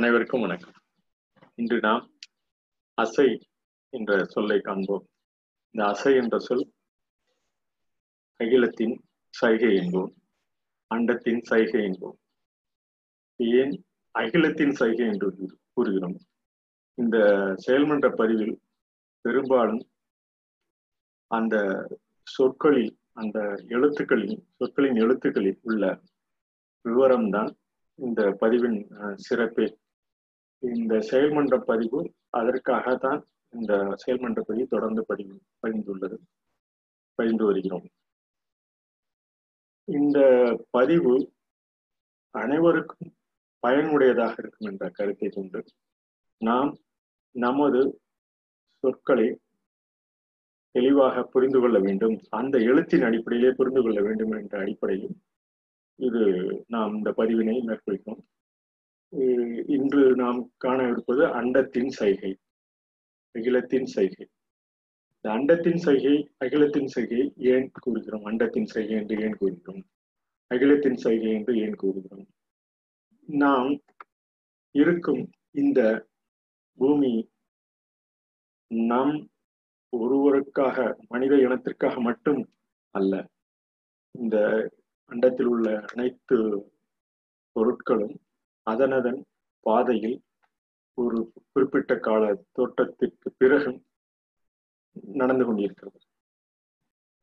அனைவருக்கும் 0.00 0.40
வணக்கம். 0.40 0.72
இன்று 1.54 1.80
நாம் 1.80 2.10
அசை 2.94 3.40
என்ற 3.88 4.24
சொல்லை 4.24 4.60
காண்போம். 4.60 5.08
இந்த 5.70 5.88
அசை 5.88 6.14
என்ற 6.14 6.38
சொல் 6.38 6.72
அகிலத்தின் 8.36 9.02
சைகை 9.28 9.68
என்போம். 9.68 10.14
அண்டத்தின் 10.86 11.40
சைகை 11.42 11.84
என்போம். 11.84 12.16
ஏன் 13.36 13.84
அகிலத்தின் 14.10 14.70
சைகை 14.70 15.06
என்று 15.06 15.58
கூறுகிறோம்? 15.72 16.18
இந்த 16.94 17.18
செயல்மன்ற 17.66 18.14
பதிவில் 18.14 18.60
பெரும்பாலும் 19.20 19.88
அந்த 21.26 21.88
சொற்களில் 22.22 22.98
அந்த 23.12 23.64
எழுத்துக்களில் 23.68 24.44
சொற்களின் 24.56 24.94
எழுத்துக்களில் 24.94 25.58
உள்ள 25.62 26.00
விவரம்தான் 26.84 27.54
இந்த 27.94 28.36
பதிவின் 28.40 29.14
சிறப்பே. 29.14 29.78
இந்த 30.62 30.94
செயல்மன்ற 31.10 31.56
பதிவு 31.60 32.00
அதற்காகத்தான் 32.30 33.20
இந்த 33.50 33.72
செயல்மன்ற 34.02 34.40
பதிவு 34.40 34.66
தொடர்ந்து 34.66 35.02
பதிவு 35.06 35.34
பதிந்துள்ளது 35.62 36.16
பதிந்து 37.18 37.44
வருகிறோம். 37.44 37.86
இந்த 39.84 40.18
பதிவு 40.70 41.14
அனைவருக்கும் 42.34 43.12
பயனுடையதாக 43.66 44.34
இருக்கும் 44.38 44.68
என்ற 44.70 44.90
கருத்தை 44.90 45.28
கொண்டு 45.28 45.60
நாம் 46.40 46.70
நமது 47.34 47.80
சொற்களை 48.84 49.40
தெளிவாக 50.74 51.22
புரிந்து 51.22 51.60
கொள்ள 51.60 51.78
வேண்டும். 51.78 52.16
அந்த 52.30 52.58
எழுத்தின் 52.58 53.02
அடிப்படையிலே 53.02 53.52
புரிந்து 53.52 53.82
கொள்ள 53.82 54.00
வேண்டும் 54.00 54.32
என்ற 54.32 54.54
அடிப்படையில் 54.58 55.16
இது 55.98 56.22
நாம் 56.68 56.94
இந்த 56.96 57.10
பதிவினை 57.16 57.56
மேற்கொள்கிறோம். 57.68 58.22
இன்று 59.66 60.14
நாம் 60.16 60.52
காணவிருப்பது 60.64 61.22
அண்டத்தின் 61.30 61.88
சைகை 61.88 62.38
அகிலத்தின் 63.34 63.84
சைகை. 63.84 64.24
இந்த 65.14 65.28
அண்டத்தின் 65.36 65.76
சைகை 65.76 66.14
அகிலத்தின் 66.38 66.86
சைகை 66.86 67.32
ஏன் 67.36 67.70
கூறுகிறோம்? 67.80 68.24
அண்டத்தின் 68.24 68.64
சைகை 68.64 68.96
என்று 68.96 69.16
ஏன் 69.20 69.36
கூறுகிறோம்? 69.36 69.82
அகிலத்தின் 70.46 70.96
சைகை 70.96 71.32
என்று 71.32 71.54
ஏன் 71.56 71.74
கூறுகிறோம்? 71.74 72.28
நாம் 73.28 73.82
இருக்கும் 74.74 75.22
இந்த 75.50 76.08
பூமி 76.78 77.30
நம் 78.66 79.30
ஒருவருக்காக 79.92 80.96
மனித 81.08 81.34
இனத்திற்காக 81.36 82.00
மட்டும் 82.00 82.40
அல்ல. 82.94 83.28
இந்த 84.14 84.36
அண்டத்தில் 85.10 85.46
உள்ள 85.46 85.80
அனைத்து 85.80 86.36
பொருட்களும் 87.56 88.16
அதனதன் 88.70 89.20
பாதையில் 89.66 90.16
ஒரு 90.98 91.18
குறிப்பிட்ட 91.52 91.92
கால 91.98 92.22
தோட்டத்திற்கு 92.52 93.28
பிறகு 93.38 93.70
நடந்து 95.18 95.44
கொண்டிருக்கிறது. 95.44 95.98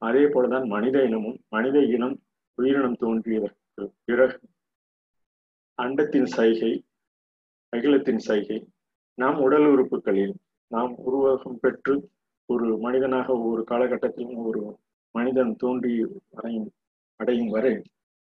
அதே 0.01 0.23
போலதான் 0.25 0.65
மனித 0.67 0.97
இனமும் 1.03 1.37
மனித 1.47 1.77
இனம் 1.87 2.15
உயிரினம் 2.57 2.99
தோன்றியதற்கு 3.01 3.83
பிறகு 4.05 4.37
அண்டத்தின் 5.79 6.29
சைகை 6.35 6.71
அகிலத்தின் 7.73 8.21
சைகை 8.27 8.57
நாம் 9.17 9.39
உடல் 9.39 9.67
உறுப்புகளில் 9.67 10.35
நாம் 10.71 10.93
உருவகம் 11.05 11.59
பெற்று 11.59 11.93
ஒரு 12.49 12.67
மனிதனாக 12.77 13.27
ஒவ்வொரு 13.37 13.63
காலகட்டத்திலும் 13.63 14.43
ஒரு 14.43 14.61
மனிதன் 15.15 15.53
தோன்றி 15.55 15.93
அடையும் 16.33 16.69
அடையும் 17.19 17.49
வரை 17.49 17.73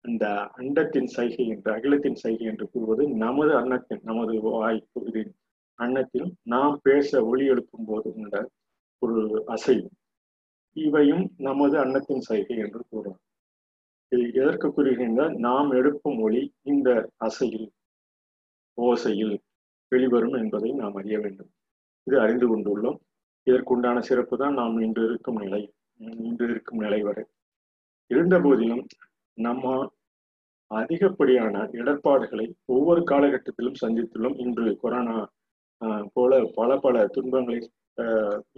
அந்த 0.06 0.25
அண்டத்தின் 0.53 1.09
சைகை 1.16 1.46
என்று 1.47 1.69
அகிலத்தின் 1.74 2.19
சைகை 2.24 2.46
என்று 2.46 2.66
கூறுவது 2.72 3.03
நமது 3.16 3.53
அன்னத்தின் 3.58 4.03
நமது 4.03 4.34
வாய் 4.41 4.80
பகுதியின் 4.94 5.34
அன்னத்தில் 5.80 6.30
நாம் 6.44 6.75
பேச 6.84 7.09
ஒளி 7.25 7.46
எழுப்பும் 7.46 7.88
போது 7.88 8.09
உள்ள 8.13 8.36
ஒரு 9.02 9.18
அசைவு. 9.46 9.90
இவையும் 10.75 11.25
நமது 11.38 11.75
அன்னத்தின் 11.78 12.24
சைகை 12.30 12.56
என்று 12.57 12.81
கூறுவோம் 12.90 13.22
இது 14.12 14.25
எதற்கு 14.34 14.68
கூறுகின்ற 14.72 15.22
நாம் 15.38 15.69
எடுக்கும் 15.72 16.19
ஒளி 16.19 16.44
இந்த 16.63 16.90
அசையில் 17.18 17.68
ஓசையில் 18.78 19.36
வெளிவரும் 19.91 20.34
என்பதை 20.34 20.69
நாம் 20.72 20.96
அறிய 20.96 21.18
வேண்டும். 21.19 21.50
இது 22.07 22.16
அறிந்து 22.22 22.47
கொண்டுள்ளோம். 22.47 22.97
இதற்குண்டான 23.47 23.97
சிறப்பு 24.00 24.36
தான் 24.38 24.53
நாம் 24.53 24.78
இன்று 24.80 25.03
இருக்கும் 25.06 25.40
நிலை 25.41 25.62
இன்று 26.24 26.46
இருக்கும் 26.50 26.84
நிலை 26.86 27.02
வரை. 27.02 27.24
இருந்த 28.12 28.36
போதிலும் 28.40 28.84
நம்ம 29.46 29.66
அதிகப்படியான 30.72 31.56
இடர்பாடுகளை 31.80 32.46
ஒவ்வொரு 32.75 33.02
காலகட்டத்திலும் 33.12 33.81
சந்தித்துள்ளோம். 33.84 34.38
இன்று 34.44 34.66
கொரோனா 34.84 35.18
போல 36.16 36.31
பல 36.58 36.70
பல 36.86 37.06
துன்பங்களை 37.16 37.59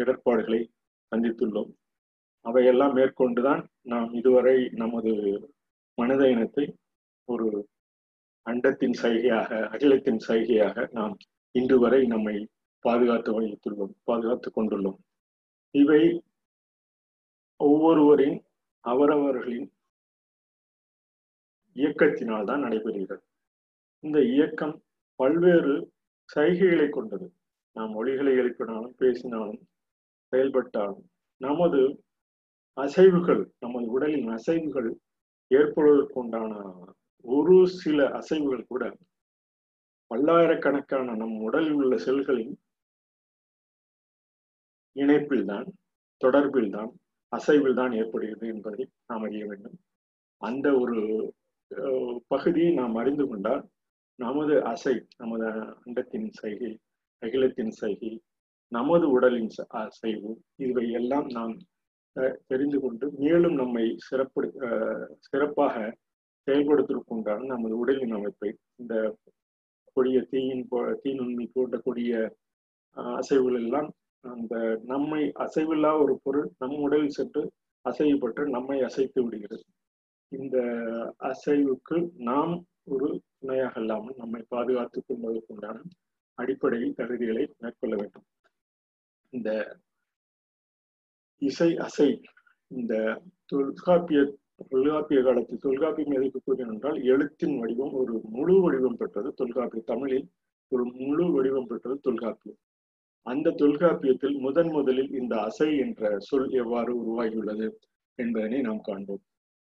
இடர்பாடுகளை 0.02 0.62
சந்தித்துள்ளோம். 1.12 1.72
அவையெல்லாம் 2.46 2.96
மேற்கொண்டுதான் 2.98 3.62
நாம் 3.92 4.10
இதுவரை 4.20 4.58
நமது 4.82 5.12
மனித 5.98 6.22
இனத்தை 6.34 6.66
ஒரு 7.26 7.48
அண்டத்தின் 8.46 8.96
சைகையாக 9.02 9.60
அகிலத்தின் 9.74 10.22
சைகையாக 10.28 10.86
நாம் 10.98 11.16
இன்று 11.56 11.78
வரை 11.80 12.00
நம்மை 12.14 12.36
பாதுகாத்து 12.86 13.32
வைத்துள்ளோம் 13.38 13.94
பாதுகாத்து 14.10 14.50
கொண்டுள்ளோம். 14.58 15.00
இவை 15.76 16.04
ஒவ்வொருவரின் 17.60 18.38
அவரவர்களின் 18.86 19.68
இயக்கத்தினால் 21.80 22.50
தான் 22.50 22.64
நடைபெறுகிறது. 22.66 23.24
இந்த 24.04 24.20
இயக்கம் 24.34 24.76
பல்வேறு 25.20 25.74
சைகைகளை 26.30 26.88
கொண்டது. 26.90 27.28
நாம் 27.76 27.94
மொழிகளை 27.98 28.34
எழுப்பினாலும் 28.42 28.96
பேசினாலும் 29.02 29.62
செயல்பட்டாலும் 30.34 31.04
நமது 31.42 31.82
அசைவுகள் 32.78 33.44
நமது 33.64 33.86
உடலின் 33.96 34.30
அசைவுகள் 34.38 34.90
ஏற்படுவதற்குண்டான 35.52 36.54
ஒரு 37.26 37.56
சில 37.82 38.00
அசைவுகள் 38.20 38.70
கூட 38.72 38.84
பல்லாயிரக்கணக்கான 40.12 41.16
நம் 41.22 41.38
உடலில் 41.48 41.78
உள்ள 41.80 41.96
செல்களின் 42.06 42.54
இணைப்பில் 44.96 45.46
தான் 45.52 45.68
தொடர்பில் 46.22 46.72
தான் 46.78 46.92
அசைவில் 47.32 47.78
தான் 47.80 47.94
ஏற்படுகிறது 48.00 48.46
என்பதை 48.54 48.84
நாம் 49.08 49.26
அறிய 49.28 49.44
வேண்டும். 49.50 49.78
அந்த 50.42 50.68
ஒரு 50.82 50.98
பகுதியை 52.28 52.72
நாம் 52.74 52.96
அறிந்து 52.96 53.26
கொண்டால் 53.28 53.64
நமது 54.20 54.56
அசை 54.64 54.96
நமது 55.18 55.50
அண்டத்தின் 55.80 56.30
சைகை 56.32 56.72
அகிலத்தின் 57.22 57.72
சைகை 57.72 58.14
நமது 58.72 59.06
உடலின் 59.10 59.52
அசைவு 59.70 60.32
இவை 60.58 60.86
எல்லாம் 60.92 61.28
நாம் 61.28 61.54
தெரிந்து 62.50 62.80
கொண்டு 62.80 63.06
மேலும் 63.18 63.56
நம்மை 63.56 63.86
சிறப்பு 63.98 64.42
சிறப்பாக 65.20 65.76
செயல்படுத்துவதற்குண்டான 66.48 67.46
நமது 67.46 67.74
உடலின் 67.78 68.12
அமைப்பை 68.12 68.52
இந்த 68.76 68.94
கொடிய 69.98 70.20
தீயின் 70.32 70.66
தீநுண்மை 71.04 71.46
போன்ற 71.54 71.78
கொடிய 71.78 72.14
அசைவுகள் 73.18 73.58
எல்லாம் 73.62 73.90
அந்த 74.24 74.54
நம்மை 74.84 75.22
அசைவில்லா 75.40 75.92
ஒரு 76.02 76.14
பொருள் 76.24 76.48
நம் 76.58 76.80
உடலில் 76.80 77.10
சென்று 77.10 77.42
அசைவுபட்டு 77.86 78.42
நம்மை 78.50 78.78
அசைத்து 78.84 79.20
விடுகிறது. 79.24 79.64
இந்த 80.32 80.58
அசைவுக்கு 81.30 81.98
நாம் 82.30 82.54
ஒரு 82.84 83.08
துணையாக 83.40 83.80
இல்லாமல் 83.80 84.16
நம்மை 84.16 84.42
பாதுகாத்துக் 84.48 85.08
கொள்வதற்குண்டான 85.08 85.78
அடிப்படை 86.38 86.82
தகுதிகளை 87.00 87.44
மேற்கொள்ள 87.58 87.94
வேண்டும். 87.96 88.28
இந்த 89.34 89.50
இசை 91.42 91.70
அசை 91.78 92.10
இந்த 92.72 92.94
தொல்காப்பிய 93.46 94.20
தொல்காப்பிய 94.72 95.20
காலத்தில் 95.24 95.64
தொல்காப்பியம் 95.66 96.16
எதற்கு 96.18 96.40
கூறின 96.40 96.72
என்றால் 96.74 96.98
எழுத்தின் 97.04 97.56
வடிவம் 97.60 97.94
ஒரு 97.94 98.16
முழு 98.36 98.56
வடிவம் 98.62 98.98
பெற்றது 98.98 99.30
தொல்காப்பிய 99.34 99.82
தமிழில் 99.86 100.26
ஒரு 100.72 100.84
முழு 101.00 101.26
வடிவம் 101.32 101.70
பெற்றது 101.70 101.96
தொல்காப்பியம். 102.00 102.60
அந்த 103.26 103.54
தொல்காப்பியத்தில் 103.62 104.36
முதன் 104.40 104.72
முதலில் 104.72 105.12
இந்த 105.12 105.34
அசை 105.48 105.70
என்ற 105.80 106.20
சொல் 106.20 106.50
எவ்வாறு 106.62 106.92
உருவாகியுள்ளது 107.02 107.68
என்பதனை 108.20 108.60
நாம் 108.62 108.82
காண்போம். 108.82 109.24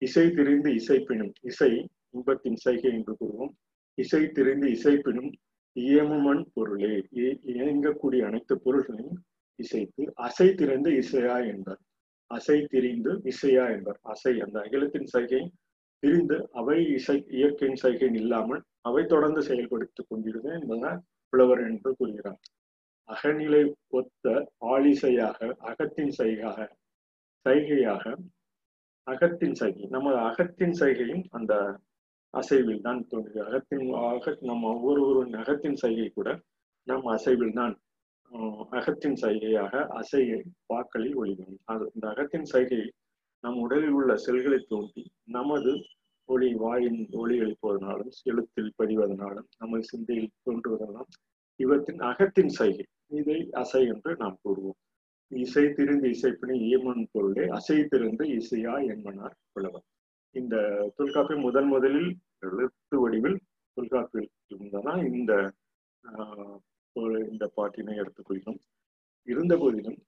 இசை 0.03 0.25
திரிந்து 0.31 0.71
இசைப்பினும் 0.71 1.33
இசை 1.41 1.71
இன்பத்தின் 2.11 2.57
சைகை 2.57 2.91
என்று 2.93 3.17
கூறுவோம். 3.21 3.53
இசை 3.99 4.23
திரிந்து 4.29 4.67
இசைப்பினும் 4.69 5.31
இயமுமன் 5.77 6.43
பொருளே. 6.55 6.95
இயங்கக்கூடிய 7.53 8.23
அனைத்து 8.25 8.55
பொருள்களையும் 8.61 9.19
இசைத்து 9.59 10.03
அசை 10.15 10.55
திறந்து 10.55 10.91
இசையா 10.91 11.37
என்பார். 11.47 11.81
அசை 12.31 12.59
திரிந்து 12.67 13.13
இசையா 13.25 13.65
என்பார். 13.75 13.99
அசை 14.03 14.41
அந்த 14.41 14.57
அகிலத்தின் 14.61 15.07
சைகை 15.07 15.43
திரிந்து 16.03 16.49
அவை 16.53 16.79
இசை 16.93 17.25
இயற்கையின் 17.29 17.81
சைகை 17.83 18.11
இல்லாமல் 18.13 18.63
அவை 18.81 19.05
தொடர்ந்து 19.05 19.43
செயல்படுத்திக் 19.43 20.09
கொண்டிருந்தது 20.09 20.61
என்பதுதான் 20.61 21.01
புலவர் 21.33 21.63
என்று 21.71 21.91
கூறுகிறார். 21.97 22.41
அகநிலை 23.09 23.63
ஒத்த 23.89 24.27
ஆளிசையாக 24.57 25.57
அகத்தின் 25.59 26.13
சைகாக 26.19 26.69
சைகையாக 27.47 28.05
அகத்தின் 29.09 29.57
சைகை. 29.61 29.85
நமது 29.89 30.19
அகத்தின் 30.21 30.77
சைகையும் 30.81 31.25
அந்த 31.31 31.53
அசைவில் 32.35 32.81
தான் 32.81 33.01
தோன்றுகிறது 33.07 33.49
அகத்தின் 33.49 33.85
அக 34.07 34.35
நம்ம 34.41 34.71
ஒவ்வொருவரின் 34.73 35.35
அகத்தின் 35.35 35.79
சைகை 35.83 36.09
கூட 36.11 36.31
நம் 36.87 37.07
அசைவில் 37.07 37.53
தான் 37.53 37.75
அகத்தின் 38.71 39.19
சைகையாக 39.23 39.75
அசையை 40.01 40.41
வாக்களில் 40.67 41.15
ஒளிவரும் 41.15 41.61
அது 41.65 41.85
இந்த 41.95 42.07
அகத்தின் 42.09 42.45
சைகை 42.45 42.81
நம் 43.45 43.59
உடலில் 43.59 43.91
உள்ள 43.91 44.13
செல்களை 44.17 44.61
தோண்டி 44.69 45.05
நமது 45.29 45.73
ஒளி 46.29 46.49
வாயின் 46.55 47.01
ஒளி 47.13 47.37
எழுப்புவதனாலும் 47.41 48.13
எழுத்தில் 48.25 48.73
பதிவதனாலும் 48.79 49.49
நமது 49.59 49.85
சிந்தையில் 49.85 50.35
தோன்றுவதனாலும் 50.43 51.15
இவற்றின் 51.61 52.03
அகத்தின் 52.03 52.53
சைகை. 52.59 52.87
இதை 53.11 53.39
அசை 53.53 53.81
என்று 53.89 54.11
நாம் 54.17 54.39
கூறுவோம். 54.45 54.79
இசை 55.31 55.65
திருந்து 55.77 56.07
இசைப்பினை 56.15 56.57
ஈமன் 56.73 57.03
பொருளே 57.13 57.45
அசை 57.57 57.79
திருந்து 57.93 58.25
இசையா 58.39 58.75
என்பனார் 58.93 59.37
புலவர். 59.53 59.87
இந்த 60.35 60.57
தொல்காப்பியம் 60.99 61.45
முதன் 61.47 61.69
முதலில் 61.73 62.11
எழுத்து 62.49 62.97
வடிவில் 63.03 63.39
தொல்காப்பியில் 63.77 64.31
இருந்ததான் 64.53 65.03
இந்த 65.13 65.33
இந்த 67.33 67.45
பாட்டினை 67.57 67.95
எடுத்துக்கொள்கிறோம். 68.03 68.61
இருந்த 69.29 69.55
போதிலும் 69.57 69.99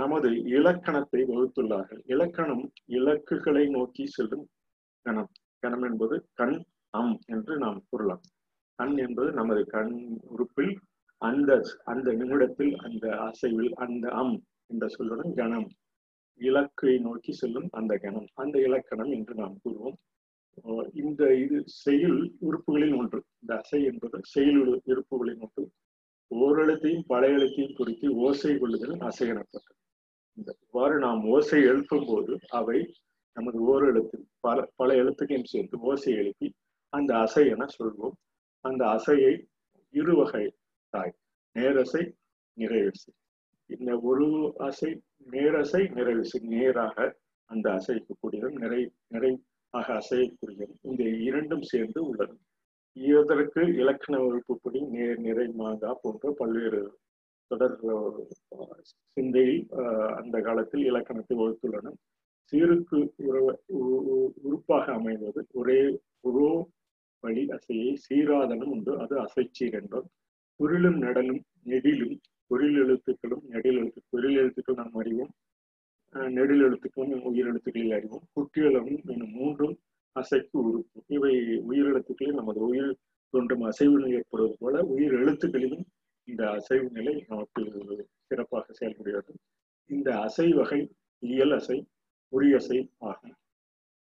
நமது 0.00 0.28
இலக்கணத்தை 0.56 1.20
வகுத்துள்ளார்கள். 1.30 2.00
இலக்கணம் 2.12 2.64
இலக்குகளை 2.96 3.64
நோக்கி 3.76 4.04
செல்லும் 4.14 4.44
கணம். 5.06 5.30
கணம் 5.62 5.84
என்பது 5.88 6.16
கண் 6.40 6.56
அம் 6.98 7.14
என்று 7.34 7.54
நாம் 7.64 7.80
கூறலாம். 7.90 8.22
கண் 8.78 8.96
என்பது 9.06 9.30
நமது 9.38 9.62
கண் 9.74 9.94
உறுப்பில் 10.34 10.74
அந்த 11.18 11.60
அந்த 11.84 12.12
நிமிடத்தில் 12.12 12.74
அந்த 12.76 13.18
அசைவில் 13.18 13.74
அந்த 13.74 14.08
அம் 14.08 14.42
என்ற 14.66 14.86
சொல்லுடன் 14.98 15.34
கணம். 15.34 15.68
இலக்கை 16.40 16.98
நோக்கி 16.98 17.32
செல்லும் 17.32 17.68
அந்த 17.70 17.96
கணம். 17.96 18.26
அந்த 18.34 18.58
இலக்கணம் 18.58 19.10
என்று 19.10 19.34
நாம் 19.34 19.56
கூறுவோம். 19.64 19.96
இந்த 20.92 21.34
இது 21.34 21.62
செயல் 21.66 22.32
உறுப்புகளில் 22.40 22.96
ஒன்று. 22.96 23.24
இந்த 23.40 23.52
அசை 23.54 23.84
என்பது 23.84 24.18
செயல் 24.22 24.82
உறுப்புகளில் 24.84 25.40
ஒன்று. 25.40 25.64
ஓரெழுத்தையும் 26.34 27.04
பல 27.06 27.28
எழுத்தையும் 27.28 27.76
குறித்து 27.76 28.14
ஓசை 28.14 28.58
கொள்ளுதல் 28.58 28.96
அசை 28.98 29.26
எனப்பட்டது. 29.26 29.80
இந்த 30.32 30.56
இவ்வாறு 30.62 30.98
நாம் 30.98 31.24
ஓசை 31.24 31.62
எழுப்பும் 31.62 32.04
போது 32.06 32.38
அவை 32.48 32.94
நமது 33.32 33.60
ஓரிடத்தில் 33.60 34.26
பல 34.40 34.68
பல 34.76 34.94
எழுத்துக்கையும் 34.94 35.44
சேர்த்து 35.44 35.78
ஓசை 35.78 36.12
எழுப்பி 36.14 36.52
அந்த 36.88 37.14
அசை 37.14 37.44
என 37.46 37.66
சொல்வோம். 37.78 38.16
அந்த 38.60 38.82
அசையை 38.86 39.46
இரு 39.90 40.16
வகை 40.16 40.52
தாய். 40.94 41.14
நேரசை 41.56 42.02
நிறைவசை. 42.56 43.10
இந்த 43.70 43.90
ஒரு 44.10 44.26
அசை 44.68 44.90
நேரசை 45.34 45.82
நிறைவசை. 45.96 46.38
நேராக 46.54 46.96
அந்த 47.50 47.66
அசைக்கக்கூடியதும் 47.78 48.58
நிறை 48.62 48.80
நிறைவாக 49.14 49.88
அசையக்கூடியதும் 50.00 50.80
இந்த 50.90 51.02
இரண்டும் 51.28 51.64
சேர்ந்து 51.72 52.00
உள்ளது. 52.08 52.36
இதற்கு 52.96 53.62
இலக்கண 53.80 54.14
வகுப்புப்படி 54.24 54.80
நேர் 54.94 55.20
நிறை 55.26 55.46
மாங்கா 55.60 55.90
போன்ற 56.02 56.32
பல்வேறு 56.40 56.80
தொடர் 57.50 57.76
சிந்தையில் 59.12 59.60
அந்த 60.20 60.36
காலத்தில் 60.46 60.84
இலக்கணத்தை 60.90 61.34
வகுத்துள்ளன. 61.40 61.92
சீருக்கு 62.52 62.98
உறுப்பாக 64.44 64.86
அமைவது 64.98 65.40
ஒரே 65.60 65.80
ஒரோ 66.28 66.48
வழி 67.24 67.42
அசையை 67.56 67.90
சீராதனம் 68.06 68.72
உண்டு. 68.74 68.92
அது 69.04 69.14
அசைச்சீர் 69.24 69.76
என்றும் 69.80 70.08
குரிலும் 70.58 70.98
நடலும் 70.98 71.42
நெடிலும் 71.64 72.20
பொருள் 72.46 72.74
எழுத்துக்களும் 72.74 73.42
நெடில் 73.42 73.76
எழுத்து 73.76 74.02
பொருள் 74.08 74.34
எழுத்துக்கள் 74.34 74.74
நாம் 74.74 74.94
அறிவோம். 74.94 75.30
நெடில் 76.28 76.62
எழுத்துக்களும் 76.62 77.22
உயிர் 77.22 77.46
எழுத்துக்களில் 77.46 77.92
அறிவோம். 77.92 78.22
குட்டியளவும் 78.36 79.04
எனும் 79.04 79.30
மூன்றும் 79.30 79.78
அசைக்கு 80.12 80.58
உறுப்பு. 80.58 81.04
இவை 81.06 81.34
உயிரெழுத்துக்களில் 81.68 82.34
நமது 82.34 82.60
உயிர் 82.60 82.96
தோன்றும் 83.30 83.62
அசைவு 83.62 83.96
நிலை 83.96 84.12
ஏற்படுவது 84.12 84.56
போல 84.58 84.82
உயிர் 84.84 85.14
எழுத்துக்களிலும் 85.14 85.84
இந்த 86.24 86.50
அசைவு 86.50 86.90
நிலை 86.90 87.24
நமக்கு 87.28 87.62
சிறப்பாக 88.26 88.72
செயல்படுகிறது. 88.72 89.34
இந்த 89.86 90.08
அசை 90.18 90.48
வகை 90.50 90.92
இயல் 91.18 91.50
அசை 91.50 91.84
உரியசை 92.32 92.90
ஆகும். 92.98 93.34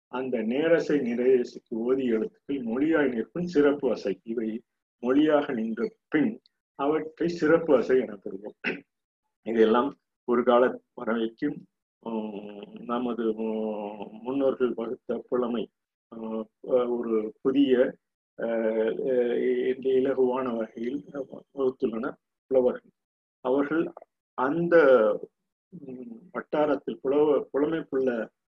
அந்த 0.09 0.39
நேரசை 0.39 0.97
நிறையசைக்கு 1.01 1.75
ஓதிய 1.75 2.05
எழுத்துக்கள் 2.05 2.65
மொழியாய் 2.65 3.15
நிற்கும் 3.15 3.47
சிறப்பு 3.47 3.95
அசை. 3.95 4.21
இவை 4.23 4.63
மொழியாக 5.03 5.53
நின்ற 5.53 5.83
பின் 6.09 6.33
அவற்றை 6.79 7.29
சிறப்பு 7.33 7.73
அசை 7.79 7.97
எனப்படுவோம் 7.99 8.59
இதெல்லாம் 9.47 9.91
ஒரு 10.29 10.43
கால 10.43 10.65
பறவைக்கும் 10.95 11.59
நமது 12.85 13.25
முன்னோர்கள் 14.23 14.73
வகுத்த 14.73 15.19
புலமை 15.29 15.65
ஒரு 16.93 17.15
புதிய 17.43 17.75
இலகுவான 19.93 20.47
வகையில் 20.55 21.01
வகுத்துள்ளனர் 21.55 22.19
புலவர்கள் 22.51 22.93
அவர்கள் 23.45 23.85
அந்த 24.39 24.75
வட்டாரத்தில் 26.35 27.01
புலவ 27.03 27.37
புலமைப்புள்ள 27.53 28.11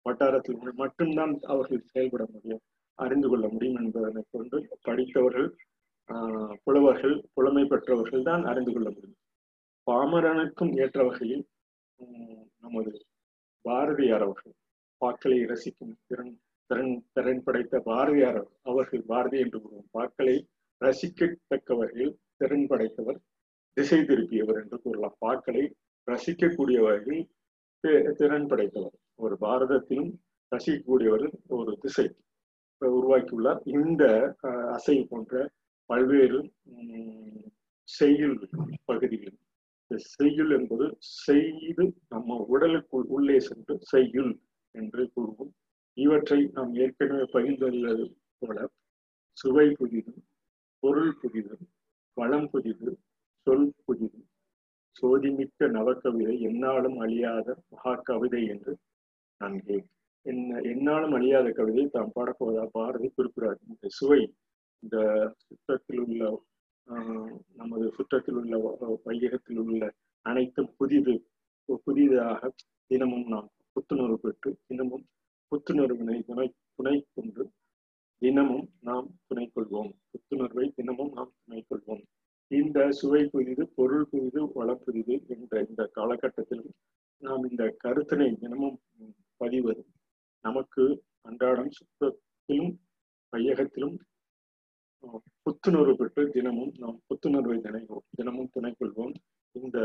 வட்டாரத்தில் 0.05 0.59
மட்டும்தான் 0.75 1.33
அவர்கள் 1.45 1.89
செயல்பட 1.91 2.23
முடியும் 2.31 2.63
அறிந்து 2.99 3.27
கொள்ள 3.29 3.45
முடியும் 3.47 3.79
என்பதனை 3.81 4.23
கொண்டு 4.31 4.57
படித்தவர்கள் 4.81 5.49
புலவர்கள் 6.65 7.15
புலமை 7.35 7.63
பெற்றவர்கள் 7.71 8.27
தான் 8.29 8.44
அறிந்து 8.51 8.71
கொள்ள 8.73 8.88
முடியும். 8.95 9.19
பாமரனுக்கும் 9.88 10.73
ஏற்ற 10.83 11.00
வகையில் 11.07 11.44
நமது 12.63 12.91
பாரதியார் 13.65 14.25
அவர்கள் 14.27 14.55
பாக்களை 15.01 15.38
ரசிக்கும் 15.51 15.94
திறன் 16.09 16.33
திறன் 16.69 16.94
திறன் 17.15 17.44
படைத்த 17.45 17.79
பாரதியார் 17.89 18.39
அவர்கள் 18.69 19.03
பாரதி 19.11 19.38
என்று 19.44 19.57
கூறுவோம். 19.63 19.89
பாக்களை 19.97 20.35
ரசிக்கத்தக்க 20.81 21.77
வகையில் 21.81 22.13
திறன் 22.39 22.67
படைத்தவர் 22.71 23.19
திசை 23.77 24.00
திருப்பியவர் 24.09 24.59
என்று 24.63 24.77
கூறலாம். 24.85 25.15
பாக்களை 25.25 25.63
ரசிக்கக்கூடிய 26.07 26.79
வகையில் 26.88 27.25
திறன் 28.19 28.47
படைத்தவர். 28.51 28.95
ஒரு 29.23 29.35
பாரதத்திலும் 29.45 30.11
ரசிக்கக்கூடியவர் 30.51 31.25
ஒரு 31.57 31.73
திசை 31.83 32.05
உருவாக்கியுள்ளார். 32.81 33.59
இந்த 33.79 34.03
அசை 34.77 34.95
போன்ற 35.11 35.44
பல்வேறு 35.93 36.39
செய்யுள் 37.89 38.37
பகுதிகள். 38.85 39.35
செய்யுள் 40.13 40.51
என்பது 40.57 40.85
செய்து 41.23 41.83
நம்ம 42.09 42.38
உடலுக்குள் 42.53 43.07
உள்ளே 43.15 43.35
சென்று 43.39 43.73
செய்யுள் 43.91 44.31
என்று 44.75 45.03
கூறுவோம். 45.15 45.51
இவற்றை 45.97 46.39
நாம் 46.55 46.71
ஏற்கனவே 46.75 47.25
பகிர்ந்துள்ளது 47.33 48.05
போல 48.41 48.57
சுவை 49.38 49.67
புதிது 49.75 50.13
பொருள் 50.83 51.13
புதிது 51.21 51.55
வளம் 52.17 52.47
புதிது 52.51 52.89
சொல் 53.47 53.69
புதிது 53.85 54.21
சோதிமிக்க 54.95 55.67
நவக்கவிதை 55.69 56.35
என்னாலும் 56.50 56.97
அழியாத 57.00 57.47
மகா 57.71 57.93
கவிதை 58.09 58.41
என்று 58.47 58.73
நான் 59.41 59.57
என்ன 60.25 60.59
என்னாலும் 60.73 61.13
அழியாத 61.13 61.47
கவிதை 61.51 61.85
தாம் 61.88 62.13
பாடப்போவதா? 62.15 62.65
பாரதி 62.75 63.09
குறிப்பிடார் 63.09 63.59
இந்த 63.67 63.88
சுவை 63.89 64.21
இந்த 64.80 64.98
சுற்றத்தில் 65.38 66.01
உள்ள 66.06 66.24
நமது 67.53 67.86
சுற்றத்தில் 67.98 68.38
உள்ள 68.42 68.56
வையகத்தில் 69.06 69.58
உள்ள 69.58 69.94
அனைத்தும் 70.25 70.72
புதிது 70.77 71.15
புதிதாக 71.86 72.51
தினமும் 72.88 73.27
நாம் 73.27 73.50
புத்துணர்வு 73.74 74.18
பெற்று 74.18 74.50
தினமும் 74.68 75.06
புத்துணர்வினை 75.51 76.18
துணை 76.25 76.48
துணை 76.75 76.96
கொண்டு 77.13 77.44
தினமும் 78.22 78.68
நாம் 78.80 79.08
துணை 79.27 79.51
கொள்வோம். 79.56 79.89
புத்துணர்வை 80.12 80.65
தினமும் 80.75 81.12
நாம் 81.13 81.32
துணை 81.46 81.65
கொள்வோம். 81.70 82.03
இந்த 82.51 82.92
சுவை 82.92 83.22
புதிது 83.25 83.63
பொருள் 83.68 84.06
புதிது 84.12 84.42
வளம் 84.53 84.82
புதிது 84.86 85.15
என்ற 85.27 85.65
இந்த 85.70 85.84
காலகட்டத்திலும் 85.96 86.72
நாம் 87.18 87.44
இந்த 87.50 87.63
கருத்தினை 87.84 88.30
தினமும் 88.39 88.77
பதிவது 89.38 89.84
நமக்கு 90.46 90.84
அன்றாடம் 91.22 91.72
சுத்தத்திலும் 91.77 92.74
கையகத்திலும் 93.34 93.96
புத்துணர்வு 95.45 95.93
பெற்று 95.93 96.24
தினமும் 96.29 96.74
நாம் 96.79 97.00
புத்துணர்வை 97.07 97.57
நினைவோம். 97.57 98.05
தினமும் 98.15 98.51
துணை 98.53 98.72
கொள்வோம் 98.72 99.13
இந்த 99.55 99.79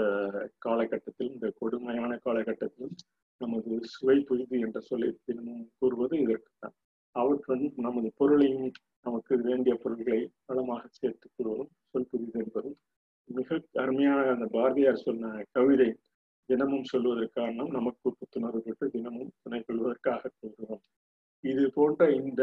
காலகட்டத்தில் 0.59 1.31
இந்த 1.31 1.47
கொடுமையான 1.59 2.13
காலகட்டத்திலும் 2.27 2.95
நமது 3.41 3.73
சுவை 3.85 4.17
புரிது 4.21 4.57
என்ற 4.59 4.79
சொல்லை 4.81 5.11
தினமும் 5.25 5.65
கூறுவது 5.79 6.15
இதற்கு 6.19 6.53
தான் 6.61 6.77
அவற்றுடன் 7.17 7.67
நமது 7.79 8.09
பொருளையும் 8.17 8.69
நமக்கு 9.07 9.35
வேண்டிய 9.41 9.75
பொருள்களை 9.75 10.21
வளமாக 10.47 10.89
சேர்த்து 10.93 11.29
கொள்வோம் 11.29 11.71
சொல் 11.91 12.11
புரிது 12.11 12.39
என்பதும் 12.39 12.79
மிக 13.29 13.59
அருமையான 13.75 14.27
அந்த 14.31 14.47
பாரதியார் 14.49 15.05
சொன்ன 15.05 15.33
கவிதை 15.53 15.89
தினமும் 16.49 16.85
சொல்வதற்கு 16.85 17.35
காரணம் 17.35 17.71
நமக்கு 17.71 18.11
புத்துணர்வு 18.11 18.61
பெற்று 18.61 18.87
தினமும் 18.91 19.33
துணை 19.43 19.61
கொள்வதற்காக 19.61 20.28
இது 21.51 21.65
போன்ற 21.75 22.03
இந்த 22.21 22.43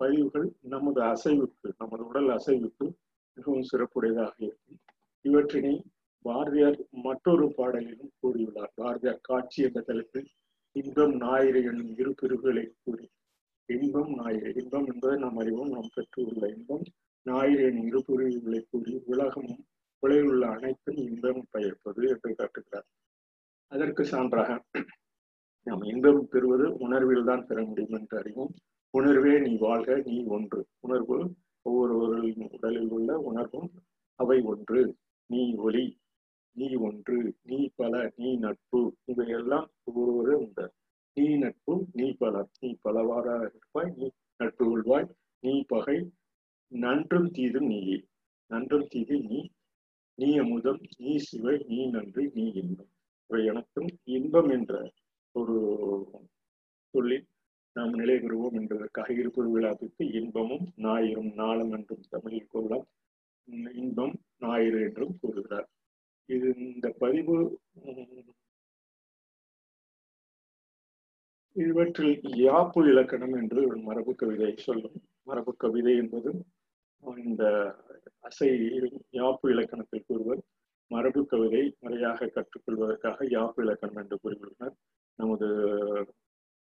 பதிவுகள் 0.00 0.46
நமது 0.74 1.00
அசைவுக்கு 1.02 1.68
நமது 1.78 2.02
உடல் 2.06 2.30
அசைவுக்கு 2.36 2.86
மிகவும் 3.36 3.68
சிறப்புடையதாக 3.70 4.34
இருக்கும். 4.38 4.78
இவற்றினை 5.24 5.74
பாரதியார் 6.24 6.78
மற்றொரு 7.06 7.46
பாடலிலும் 7.58 8.12
கூறியுள்ளார். 8.20 8.72
பாரதியார் 8.74 9.26
காட்சி 9.28 9.58
என்ற 9.62 9.80
தலைப்பில் 9.80 10.28
இன்பம் 10.76 11.14
ஞாயிறு 11.18 11.60
என்னும் 11.64 11.92
இரு 11.96 12.10
பிரிவுகளை 12.20 12.64
கூறி 12.84 13.06
இன்பம் 13.68 14.12
ஞாயிறு 14.18 14.50
இன்பம் 14.62 14.86
என்பதை 14.92 15.16
நாம் 15.18 15.38
அறிவோம் 15.42 15.72
நாம் 15.76 15.92
பெற்றுள்ள 15.94 16.44
இன்பம் 16.56 16.84
ஞாயிறு 17.26 17.62
என் 17.70 17.82
இருபுரிவுகளை 17.88 18.60
கூறி 18.70 18.92
உலகமும் 19.12 19.64
உலகில் 20.02 20.28
உள்ள 20.30 20.44
அனைத்தும் 20.56 21.00
இன்பம் 21.08 21.42
பயிர்ப்பது 21.50 22.02
என்று 22.12 22.30
காட்டுகிறார். 22.34 22.88
அதற்கு 23.72 24.02
சான்றாக 24.04 24.50
நாம் 25.68 25.82
இன்பம் 25.82 26.20
பெறுவது 26.28 26.66
உணர்வில் 26.78 27.24
தான் 27.24 27.46
பெற 27.46 27.58
முடியும் 27.64 27.96
என்று 27.98 28.16
அறிவோம். 28.18 28.52
உணர்வே 28.94 29.32
நீ 29.38 29.52
வாழ்க 29.56 29.96
நீ 30.06 30.16
ஒன்று. 30.26 30.60
உணர்வு 30.80 31.16
ஒவ்வொருவரின் 31.66 32.44
உடலில் 32.50 32.90
உள்ள 32.90 33.18
உணர்வும் 33.30 33.70
அவை 34.20 34.38
ஒன்று. 34.42 34.82
நீ 35.30 35.42
ஒளி 35.56 35.84
நீ 36.56 36.68
ஒன்று. 36.88 37.18
நீ 37.42 37.58
பல 37.76 38.12
நீ 38.16 38.30
நட்பு. 38.36 38.80
இவையெல்லாம் 39.04 39.66
ஒவ்வொருவரும் 39.84 40.44
உண்டு. 40.44 40.66
நீ 41.16 41.26
நட்பு 41.36 41.74
நீ 41.92 42.06
பல. 42.12 42.34
நீ 42.60 42.70
பலவாறாக 42.82 43.42
இருப்பாய் 43.50 43.92
நீ 43.96 44.08
நட்பு 44.40 44.64
கொள்வாய். 44.64 45.08
நீ 45.42 45.54
பகை 45.68 45.98
நன்றும் 46.72 47.28
தீதும் 47.30 47.68
நீயே. 47.72 47.98
நன்றும் 48.50 48.88
தீது 48.88 49.16
நீ 49.30 49.40
நீ 50.18 50.30
அமுதம் 50.38 50.80
நீ 50.98 51.12
சிவை 51.28 51.56
நீ 51.68 51.80
நன்றி 51.90 52.24
நீ 52.34 52.44
இன்பம். 52.62 52.92
இவை 53.30 53.42
எனக்கும் 53.44 53.90
இன்பம் 54.04 54.48
என்ற 54.48 54.72
ஒரு 55.38 55.56
சொல்லில் 56.94 57.26
நாம் 57.76 57.94
நிலை 58.00 58.16
பெறுவோம் 58.16 58.56
என்பதற்காக 58.60 59.08
இருப்பொரு 59.20 59.48
விழாவிற்கு 59.54 60.04
இன்பமும் 60.20 60.64
ஞாயிறும் 60.84 61.32
நாளும் 61.40 61.72
என்றும் 61.76 62.06
தமிழில் 62.14 62.50
கூறலாம். 62.52 62.86
இன்பம் 63.82 64.14
ஞாயிறு 64.44 64.78
என்றும் 64.86 65.14
கூறுகிறார். 65.20 65.68
இது 66.28 66.48
இந்த 66.68 66.86
பதிவு 67.02 67.36
இவற்றில் 71.56 72.16
யாப்பு 72.46 72.80
இலக்கணம் 72.90 73.34
என்று 73.40 73.60
ஒரு 73.68 73.78
மரபு 73.86 74.12
கவிதை 74.20 74.50
சொல்லும். 74.66 74.98
மரபு 75.28 75.52
கவிதை 75.62 75.94
என்பது 76.02 76.30
இந்த 77.24 77.44
அசை 78.28 78.48
யாப்பு 79.18 79.46
இலக்கணத்தில் 79.54 80.06
கூறுவர். 80.08 80.40
மரபு 80.90 81.22
கவிதை 81.32 81.62
முறையாக 81.82 82.28
கற்றுக்கொள்வதற்காக 82.36 83.26
யாப்பு 83.36 83.60
இலக்கணம் 83.64 84.00
என்று 84.02 84.16
கூறியுள்ளனர். 84.22 84.76
நமது 85.20 85.48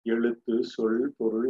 எழுத்து 0.05 0.55
சொல் 0.73 1.01
பொருள் 1.17 1.49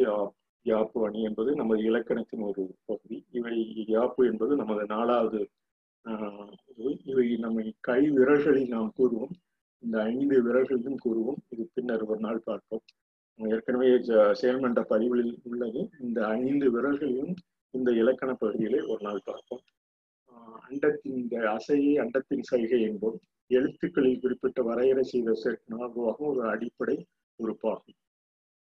யாப்பு 0.66 1.00
அணி 1.08 1.20
என்பது 1.28 1.50
நமது 1.60 1.82
இலக்கணத்தின் 1.90 2.46
ஒரு 2.50 2.64
பகுதி. 2.90 3.18
இவை 3.38 3.56
யாப்பு 3.96 4.22
என்பது 4.30 4.54
நமது 4.62 4.86
நாலாவது 4.96 5.42
இவை 7.12 7.28
நம்மை 7.44 7.66
கை 7.88 8.02
விரல்களில் 8.18 8.74
நாம் 8.76 8.92
கூறுவோம். 9.00 9.34
இந்த 9.84 9.96
ஐந்து 10.12 10.36
விரல்களையும் 10.46 11.02
கூறுவோம். 11.06 11.40
இது 11.54 11.64
பின்னர் 11.76 12.04
ஒரு 12.12 12.20
நாள் 12.26 12.46
பார்ப்போம். 12.50 12.84
ஏற்கனவே 13.40 13.90
செயல்மன்ற 14.42 14.82
பதிவுகளில் 14.92 15.40
உள்ளது. 15.50 15.82
இந்த 16.06 16.20
ஐந்து 16.40 16.68
விரல்களையும் 16.76 17.34
இந்த 17.74 17.90
இலக்கண 18.02 18.32
பகுதியிலே 18.34 18.80
ஒரு 18.92 19.02
நாள் 19.08 19.26
பார்ப்போம். 19.30 19.64
அண்டத்தின் 20.68 21.18
இந்த 21.22 21.36
அசையை 21.56 21.94
அண்டத்தின் 22.04 22.48
சைகை 22.52 22.80
என்போம். 22.90 23.20
எழுத்துக்களில் 23.50 24.22
குறிப்பிட்ட 24.22 24.60
வரையறை 24.62 25.04
செய்த 25.04 25.34
நாகுவாக 25.74 26.18
ஒரு 26.28 26.42
அடிப்படை 26.50 26.98
உறுப்பாகும். 27.40 27.98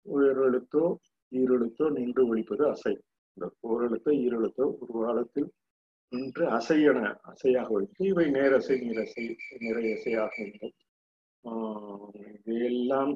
உயரெழுத்தோ 0.06 0.84
ஈரெழுத்தோ 1.32 1.86
நின்று 1.96 2.22
ஒழிப்பது 2.26 2.64
அசை. 2.68 2.94
இந்த 3.36 3.46
ஓரெழுத்தோ 3.68 4.12
ஈரெழுத்தோ 4.24 4.64
ஒரு 4.80 4.92
காலத்தில் 5.00 5.48
நின்று 6.12 6.44
அசையென 6.50 7.00
அசையாக 7.22 7.68
ஒழித்து 7.70 8.02
இவை 8.06 8.26
நேரசை 8.30 8.76
நீரசை 8.80 9.24
நிறைய 9.60 9.90
அசையாக 9.96 10.34
இருந்தோம் 10.42 10.76
இதையெல்லாம் 12.38 13.12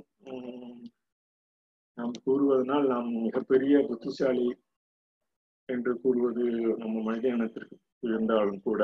நாம் 1.98 2.14
கூறுவதனால் 2.24 2.86
நாம் 2.86 3.08
மிகப்பெரிய 3.22 3.74
புத்திசாலி 3.88 4.46
என்று 5.68 5.92
கூறுவது 6.00 6.44
நம்ம 6.78 6.94
மனித 7.00 7.28
இனத்திற்கு 7.28 7.76
இருந்தாலும் 8.02 8.62
கூட 8.62 8.82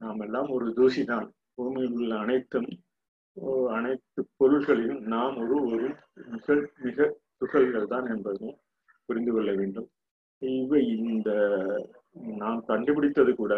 நாம் 0.00 0.20
எல்லாம் 0.20 0.48
ஒரு 0.48 0.66
தூசிதான் 0.72 1.28
பூமியில் 1.58 1.96
உள்ள 1.96 2.14
அனைத்தும் 2.16 2.68
அனைத்து 3.70 4.20
பொருள்களையும் 4.36 5.00
நாம் 5.06 5.36
ஒரு 5.44 5.56
ஒரு 5.66 5.88
மிக 6.34 6.56
மிக 6.84 7.06
துகள்கள் 7.40 7.92
தான் 7.92 8.06
என்பதையும் 8.06 8.58
புரிந்து 9.08 9.32
கொள்ள 9.32 9.50
வேண்டும். 9.52 9.88
இவை 10.42 10.82
இந்த 11.06 11.30
நாம் 12.38 12.60
கண்டுபிடித்தது 12.64 13.32
கூட 13.34 13.54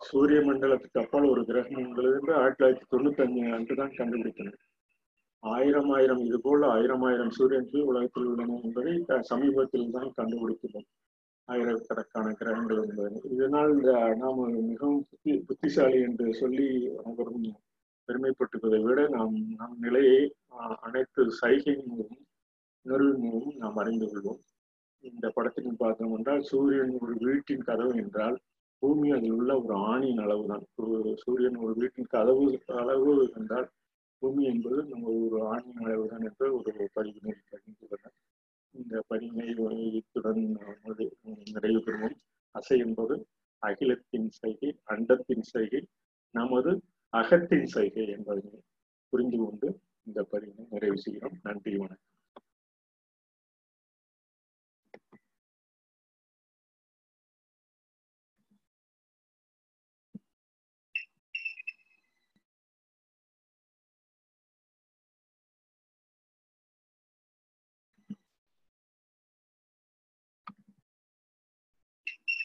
சூரிய 0.00 0.38
மண்டலத்துக்கு 0.40 1.02
அப்பால் 1.02 1.30
ஒரு 1.30 1.42
கிரகம் 1.44 1.84
உள்ளது 1.90 2.16
என்று 2.18 2.32
ஆயிரத்தி 2.34 2.60
தொள்ளாயிரத்தி 2.60 2.88
தொண்ணூத்தி 2.92 3.22
அஞ்சு 3.24 3.44
அன்று 3.56 3.74
தான் 3.74 3.94
கண்டுபிடித்தனர் 3.94 4.58
ஆயிரம் 5.42 5.90
ஆயிரம் 5.90 6.22
இது 6.26 6.38
போல 6.40 6.66
ஆயிரம் 6.68 7.02
ஆயிரம் 7.02 7.32
சூரியன்கள் 7.36 7.88
உலகத்தில் 7.90 8.28
உள்ளன 8.30 8.58
என்பதை 8.60 8.92
சமீபத்தில் 9.30 9.94
தான் 9.96 10.10
கண்டுபிடித்துள்ளோம் 10.18 10.88
ஆயிரக்கணக்கான 11.48 12.26
கிரகங்கள் 12.32 12.78
இருந்தது 12.78 13.20
இதனால் 13.30 13.74
நாம் 14.18 14.40
மிகவும் 14.68 15.02
புத்தி 15.10 15.32
புத்திசாலி 15.48 15.98
என்று 16.00 16.26
சொல்லி 16.34 16.66
அனைவரும் 16.98 17.46
பெருமைப்பட்டுவதை 18.08 18.80
விட 18.82 19.00
நாம் 19.08 19.36
நம் 19.52 19.76
நிலையை 19.78 20.18
அனைத்து 20.80 21.22
சைகையின் 21.40 21.86
மூலம் 21.90 22.18
உணர்வின் 22.86 23.22
மூலம் 23.24 23.54
நாம் 23.56 23.78
அறிந்து 23.78 24.06
கொள்வோம். 24.06 24.40
இந்த 25.04 25.26
படத்தின் 25.30 25.80
பார்த்தோம் 25.80 26.14
என்றால் 26.16 26.42
சூரியன் 26.42 26.92
ஒரு 27.00 27.14
வீட்டின் 27.22 27.64
கதவு 27.64 27.94
என்றால் 27.96 28.36
பூமி 28.82 29.08
அதில் 29.10 29.32
உள்ள 29.32 29.52
ஒரு 29.60 29.74
ஆணின் 29.90 30.18
அளவு 30.18 30.44
தான் 30.46 30.64
சூரியன் 31.22 31.58
ஒரு 31.64 31.74
வீட்டின் 31.74 32.12
கதவு 32.14 32.44
அளவு 32.76 33.12
என்றால் 33.36 33.68
பூமி 34.22 34.42
என்பது 34.44 34.78
நம்ம 34.84 35.12
ஒரு 35.20 35.38
ஆணின் 35.48 35.82
அளவு 35.84 36.04
தான் 36.08 36.26
என்று 36.28 36.46
ஒரு 36.58 36.72
பதிவினை 36.96 37.34
பகிர்ந்துள்ளனர் 37.50 38.16
இந்த 38.74 39.04
பதிவினை 39.10 39.94
இத்துடன் 39.94 40.42
நிறைவு 41.52 41.80
பெறுவோம் 41.86 42.16
அசை 42.54 42.78
என்பது 42.78 43.14
அகிலத்தின் 43.62 44.28
சைகை 44.30 44.70
அண்டத்தின் 44.84 45.44
சைகை 45.52 45.82
நமது 46.34 46.72
அகத்தின் 47.12 47.66
சைகை 47.66 48.06
என்பதனை 48.08 48.60
புரிந்து 49.12 49.36
கொண்டு 49.36 49.68
இந்த 50.06 50.26
பதிவினை 50.32 50.64
நிறைவு 50.70 50.98
செய்கிறோம். 50.98 51.38
நன்றி 51.42 51.76
வணக்கம். 51.76 52.13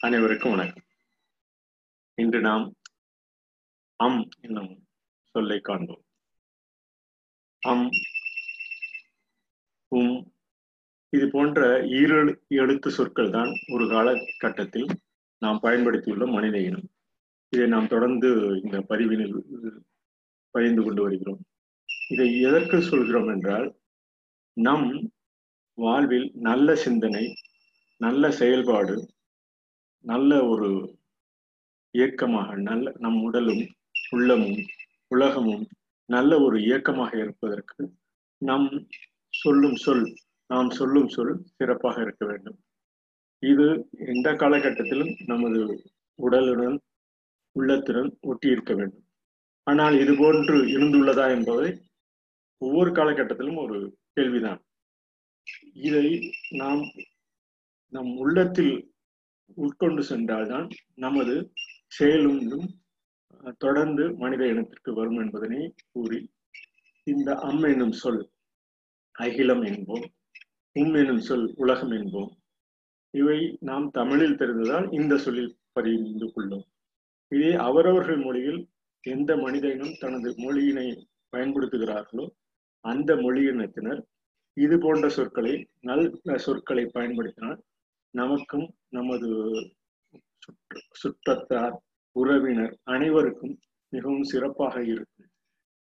அனைவருக்கும் 0.02 0.50
வணக்கம். 0.50 0.84
இன்று 2.14 2.40
நாம் 2.40 2.76
அம் 3.96 4.28
என்னும் 4.40 4.70
சொல்லை 5.26 5.60
காண்போம். 5.60 6.00
அம் 7.62 7.84
உம் 9.88 10.16
இது 11.08 11.28
போன்ற 11.30 11.82
ஈரெழு 11.82 12.32
எழுத்து 12.48 12.90
சொற்கள் 12.90 13.30
தான் 13.30 13.52
ஒரு 13.68 13.88
காலகட்டத்தில் 13.88 14.88
நாம் 15.38 15.60
பயன்படுத்தியுள்ள 15.60 16.26
மனித 16.26 16.58
இனம். 16.58 16.88
இதை 17.48 17.66
நாம் 17.66 17.86
தொடர்ந்து 17.86 18.30
இந்த 18.62 18.80
பதிவினில் 18.88 19.38
பகிர்ந்து 20.50 20.82
கொண்டு 20.82 21.02
வருகிறோம். 21.02 21.40
இதை 22.08 22.40
எதற்கு 22.40 22.82
சொல்கிறோம் 22.82 23.28
என்றால் 23.28 23.76
நம் 24.52 24.90
வாழ்வில் 25.74 26.28
நல்ல 26.34 26.74
சிந்தனை 26.74 27.24
நல்ல 27.96 28.30
செயல்பாடு 28.30 29.09
நல்ல 30.04 30.32
ஒரு 30.44 30.68
இயக்கமாக 31.94 32.54
நல்ல 32.68 32.92
நம் 32.98 33.20
உடலும் 33.22 33.64
உள்ளமும் 34.10 34.58
உலகமும் 35.06 35.64
நல்ல 36.08 36.40
ஒரு 36.40 36.56
இயக்கமாக 36.62 37.12
இருப்பதற்கு 37.18 37.82
நம் 38.42 38.68
சொல்லும் 39.34 39.78
சொல் 39.84 40.06
நாம் 40.50 40.70
சொல்லும் 40.70 41.08
சொல் 41.08 41.34
சிறப்பாக 41.56 41.96
இருக்க 42.00 42.22
வேண்டும். 42.26 42.58
இது 43.42 43.66
எந்த 44.12 44.28
காலகட்டத்திலும் 44.32 45.12
நமது 45.26 45.60
உடலுடன் 46.18 46.76
உள்ளத்துடன் 47.56 48.10
ஒட்டி 48.20 48.48
இருக்க 48.48 48.72
வேண்டும். 48.74 49.04
ஆனால் 49.66 49.94
இது 50.00 50.12
போன்று 50.16 50.56
இருந்துள்ளதா 50.74 51.26
என்பதை 51.36 51.68
ஒவ்வொரு 52.62 52.90
காலகட்டத்திலும் 52.90 53.60
ஒரு 53.64 53.78
கேள்விதான். 54.14 54.60
இதை 55.86 56.06
நாம் 56.60 56.82
நம் 57.92 58.12
உள்ளத்தில் 58.16 58.74
உட்கொண்டு 59.54 60.02
சென்றால்தான் 60.02 60.68
நமது 60.94 61.34
செயலும் 61.86 62.40
தொடர்ந்து 63.58 64.04
மனித 64.16 64.42
இனத்திற்கு 64.46 64.92
வரும் 64.94 65.20
என்பதனை 65.20 65.60
கூறி 65.92 66.20
இந்த 67.06 67.34
அம் 67.38 67.62
என்னும் 67.62 67.92
சொல் 67.92 68.22
அகிலம் 69.14 69.62
என்போம் 69.62 70.06
உம் 70.76 70.94
என்னும் 70.94 71.18
சொல் 71.18 71.46
உலகம் 71.54 71.90
என்போம். 71.90 72.28
இவை 73.14 73.38
நாம் 73.60 73.90
தமிழில் 73.90 74.36
தெரிந்ததால் 74.36 74.92
இந்த 74.92 75.14
சொல்லில் 75.16 75.56
பதிந்து 75.72 76.32
கொள்ளும். 76.32 76.64
இதே 77.28 77.52
அவரவர்கள் 77.54 78.16
மொழியில் 78.16 78.60
எந்த 79.04 79.36
மனிதனும் 79.36 79.94
தனது 79.98 80.30
மொழியினை 80.36 80.86
பயன்படுத்துகிறார்களோ 81.36 82.24
அந்த 82.84 83.14
மொழியினத்தினர் 83.14 84.00
இது 84.56 84.78
போன்ற 84.78 85.08
சொற்களை 85.08 85.68
நல்ல 85.80 86.36
சொற்களை 86.36 86.84
பயன்படுத்தினால் 86.86 87.58
நமக்கும் 88.14 88.66
நமது 88.96 89.28
சுற்று 90.42 90.80
சுற்றத்தார் 91.00 91.74
உறவினர் 92.16 92.74
அனைவருக்கும் 92.94 93.54
மிகவும் 93.92 94.28
சிறப்பாக 94.32 94.76
இருக்கும். 94.92 95.28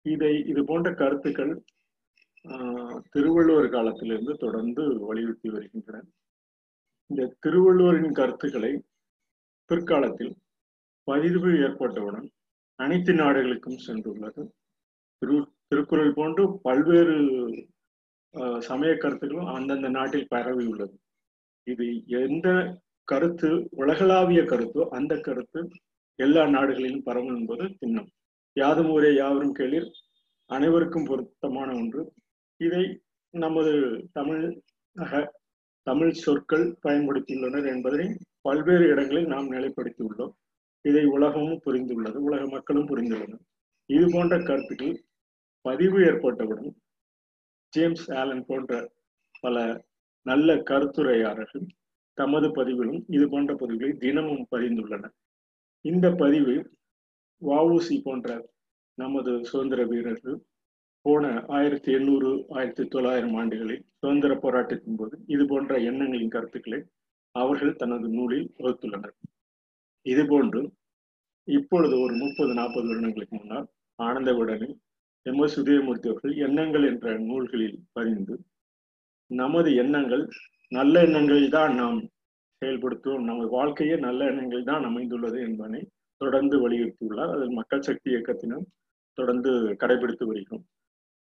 இதை 0.05 0.33
இது 0.51 0.61
போன்ற 0.65 0.87
கருத்துக்கள் 1.01 1.53
திருவள்ளுவர் 3.13 3.69
காலத்திலிருந்து 3.75 4.33
தொடர்ந்து 4.43 4.83
வலியுறுத்தி 5.07 5.49
வருகின்றன. 5.49 6.03
இந்த 7.09 7.31
திருவள்ளுவரின் 7.43 8.17
கருத்துக்களை 8.19 8.71
பிற்காலத்தில் 9.69 10.33
பதிவு 11.07 11.49
ஏற்பட்டவுடன் 11.65 12.27
அனைத்து 12.79 13.13
நாடுகளுக்கும் 13.13 13.83
சென்றுள்ளது. 13.87 14.43
திரு 15.21 15.35
திருக்குறள் 15.69 16.15
போன்று 16.17 16.43
பல்வேறு 16.65 17.15
சமய 18.67 18.91
கருத்துக்களும் 19.03 19.53
அந்தந்த 19.57 19.89
நாட்டில் 19.97 20.31
பரவி 20.33 20.65
உள்ளது 20.71 20.95
இது 21.71 21.85
எந்த 22.21 22.47
கருத்து 23.11 23.49
உலகளாவிய 23.81 24.41
கருத்தோ 24.41 24.83
அந்த 24.97 25.13
கருத்து 25.17 25.61
எல்லா 26.19 26.43
நாடுகளிலும் 26.47 27.03
பரவும் 27.03 27.35
என்பது 27.35 27.65
திண்ணம். 27.79 28.09
யாதும் 28.53 28.89
ஊரே 28.89 29.09
யாவரும் 29.15 29.57
கேளிர். 29.59 29.89
அனைவருக்கும் 30.49 31.07
பொருத்தமான 31.09 31.69
ஒன்று. 31.75 32.01
இதை 32.57 32.83
நமது 33.33 33.73
தமிழ் 34.13 34.45
தமிழ் 35.87 36.13
சொற்கள் 36.23 36.65
பயன்படுத்தியுள்ளனர் 36.85 37.67
என்பதை 37.73 38.05
பல்வேறு 38.41 38.85
இடங்களில் 38.87 39.31
நாம் 39.33 39.51
நிலைப்படுத்தியுள்ளோம். 39.51 40.33
இதை 40.85 41.03
உலகமும் 41.15 41.61
புரிந்துள்ளது 41.65 42.17
உலக 42.27 42.41
மக்களும் 42.55 42.89
புரிந்துள்ளனர். 42.89 43.43
இது 43.85 44.05
போன்ற 44.11 44.35
கருத்துக்கள் 44.49 44.95
பதிவு 45.65 45.99
ஏற்பட்டவுடன் 46.05 46.71
ஜேம்ஸ் 47.73 48.07
ஆலன் 48.11 48.45
போன்ற 48.47 48.71
பல 49.43 49.55
நல்ல 50.29 50.55
கருத்துரையாளர்கள் 50.69 51.65
தமது 52.17 52.47
பதிவிலும் 52.57 53.01
இது 53.15 53.25
போன்ற 53.29 53.51
பதிவுகளை 53.53 53.91
தினமும் 54.03 54.45
பதிந்துள்ளனர். 54.55 55.15
இந்த 55.85 56.05
பதிவு 56.21 56.55
வஉசி 57.41 57.95
போன்ற 58.03 58.27
நமது 58.97 59.31
சுதந்திர 59.49 59.81
வீரர்கள் 59.91 60.37
போன 61.05 61.25
ஆயிரத்தி 61.57 61.89
எண்ணூறு 61.97 62.29
ஆயிரத்தி 62.49 62.83
தொள்ளாயிரம் 62.93 63.35
ஆண்டுகளில் 63.41 63.83
சுதந்திர 63.99 64.33
போராட்டத்தின் 64.35 64.97
போது 64.99 65.15
இது 65.27 65.43
போன்ற 65.45 65.73
எண்ணங்களின் 65.89 66.33
கருத்துக்களை 66.35 66.79
அவர்கள் 67.35 67.79
தனது 67.81 68.07
நூலில் 68.09 68.47
வகுத்துள்ளனர். 68.59 69.15
இது 70.05 70.23
போன்று 70.27 70.61
இப்பொழுது 71.47 71.95
ஒரு 72.05 72.13
முப்பது 72.23 72.51
நாற்பது 72.53 72.87
வருடங்களுக்கு 72.87 73.35
முன்னால் 73.35 73.67
ஆனந்த 73.99 74.31
எம் 75.25 75.41
எஸ் 75.45 75.57
உதயமூர்த்தி 75.61 76.07
அவர்கள் 76.11 76.35
எண்ணங்கள் 76.47 76.85
என்ற 76.91 77.13
நூல்களில் 77.29 77.79
பதிந்து 77.91 78.35
நமது 79.31 79.69
எண்ணங்கள் 79.75 80.23
நல்ல 80.71 80.93
எண்ணங்களில் 81.07 81.55
தான் 81.57 81.73
நாம் 81.75 81.99
செயல்படுத்துவோம். 82.61 83.27
நமது 83.29 83.47
வாழ்க்கையே 83.49 83.95
நல்ல 84.05 84.19
எண்ணங்கள் 84.31 84.63
தான் 84.63 84.83
அமைந்துள்ளது 84.83 85.39
என்பதனை 85.47 85.81
தொடர்ந்து 86.21 86.55
வலியுறுத்தியுள்ளார். 86.63 87.33
அதில் 87.35 87.57
மக்கள் 87.59 87.85
சக்தி 87.89 88.09
இயக்கத்தினம் 88.11 88.65
தொடர்ந்து 89.17 89.51
கடைபிடித்து 89.81 90.25
வருகிறோம். 90.27 90.65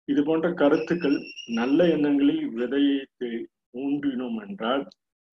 இது 0.08 0.20
போன்ற 0.24 0.46
கருத்துக்கள் 0.52 1.18
நல்ல 1.60 1.78
எண்ணங்களில் 1.94 2.44
விதையை 2.58 2.96
ஊன்றினோம் 3.82 4.38
என்றால் 4.46 4.84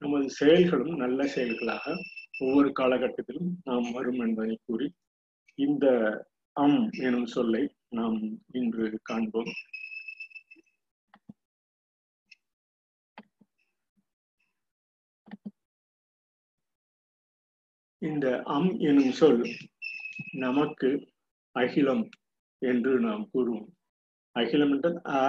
நமது 0.01 0.27
செயல்களும் 0.39 0.95
நல்ல 0.95 1.19
செயல்களாக 1.35 1.85
ஒவ்வொரு 2.39 2.69
காலகட்டத்திலும் 2.79 3.49
நாம் 3.63 3.87
வரும் 3.91 4.19
என்பதை 4.19 4.55
கூறி 4.65 4.87
இந்த 5.55 5.85
அம் 6.55 6.81
எனும் 7.07 7.29
சொல்லை 7.35 7.63
நாம் 7.89 8.17
இன்று 8.59 8.87
காண்போம். 9.03 9.51
இந்த 18.01 18.25
அம் 18.45 18.71
எனும் 18.79 19.11
சொல் 19.11 19.39
நமக்கு 20.39 20.89
அகிலம் 21.55 22.03
என்று 22.61 22.91
நாம் 22.99 23.23
கூறுவோம். 23.33 23.69
அகிலம் 24.35 24.71
என்றால் 24.73 24.97
அ 25.13 25.21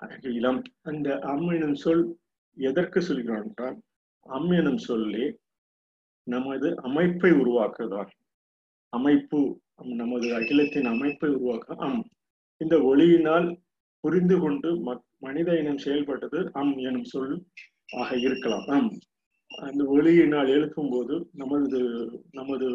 அகிலம். 0.00 0.60
அந்த 0.82 1.08
அம் 1.24 1.48
எனும் 1.48 1.78
சொல் 1.84 2.04
எதற்கு 2.56 3.00
சொல்கிறோம் 3.00 3.44
என்றால் 3.44 3.76
அம் 4.26 4.50
எனும் 4.50 4.82
சொல்லே 4.86 5.26
நமது 6.26 6.68
அமைப்பை 6.82 7.30
உருவாக்குதான் 7.32 8.10
அமைப்பு 8.92 9.40
நமது 9.94 10.28
அகிலத்தின் 10.34 10.88
அமைப்பை 10.94 11.28
உருவாக்க 11.30 11.76
அம் 11.86 12.00
இந்த 12.60 12.76
ஒளியினால் 12.90 13.48
புரிந்து 14.04 14.36
கொண்டு 14.38 14.68
மனித 15.18 15.50
இனம் 15.60 15.82
செயல்பட்டது 15.84 16.38
அம் 16.52 16.74
எனும் 16.88 17.08
சொல் 17.12 17.34
ஆக 17.96 18.10
இருக்கலாம். 18.18 18.66
அம் 18.68 18.90
அந்த 19.56 19.82
ஒளியினால் 19.88 20.48
எழுப்பும் 20.48 20.90
போது 20.90 21.14
நமது 21.32 21.78
நமது 22.32 22.66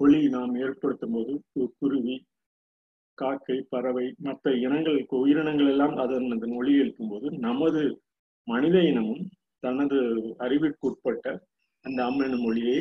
ஒளி 0.00 0.20
நாம் 0.28 0.54
ஏற்படுத்தும் 0.56 1.14
போது 1.14 1.32
குருவி 1.78 2.16
காக்கை 3.18 3.56
பறவை 3.68 4.06
மற்ற 4.18 4.52
இனங்களுக்கு 4.56 5.14
உயிரினங்கள் 5.18 5.70
எல்லாம் 5.70 5.94
அதன் 5.96 6.30
அதன் 6.30 6.54
ஒளி 6.56 6.72
எழுப்பும் 6.74 7.10
போது 7.10 7.30
நமது 7.38 7.82
மனித 8.48 8.76
இனமும் 8.82 9.24
தனது 9.62 9.98
அறிவிற்குட்பட்ட 10.38 11.26
அந்த 11.84 11.98
அம் 12.04 12.22
எனும் 12.22 12.44
மொழியை 12.44 12.78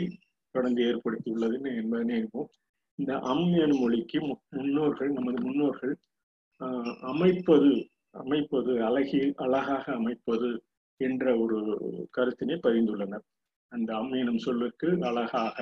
தொடர்ந்து 0.56 0.82
ஏற்படுத்தியுள்ளதுன்னு 0.84 1.72
என்பதனை 1.76 2.16
அறிவோம் 2.16 2.50
இந்த 3.00 3.14
அம் 3.26 3.50
எனும் 3.58 3.82
மொழிக்கு 3.82 4.20
முன்னோர்கள் 4.22 5.12
நமது 5.14 5.40
முன்னோர்கள் 5.44 5.94
அமைப்பது 7.08 7.72
அமைப்பது 8.16 8.72
அழகி 8.82 9.22
அழகாக 9.36 9.86
அமைப்பது 9.94 10.50
என்ற 11.00 11.26
ஒரு 11.38 11.58
கருத்தினை 12.18 12.56
பதிந்துள்ளனர். 12.64 13.26
அந்த 13.72 13.90
அம் 13.96 14.14
எனும் 14.14 14.38
சொல்லுக்கு 14.38 14.88
அழகாக 15.02 15.58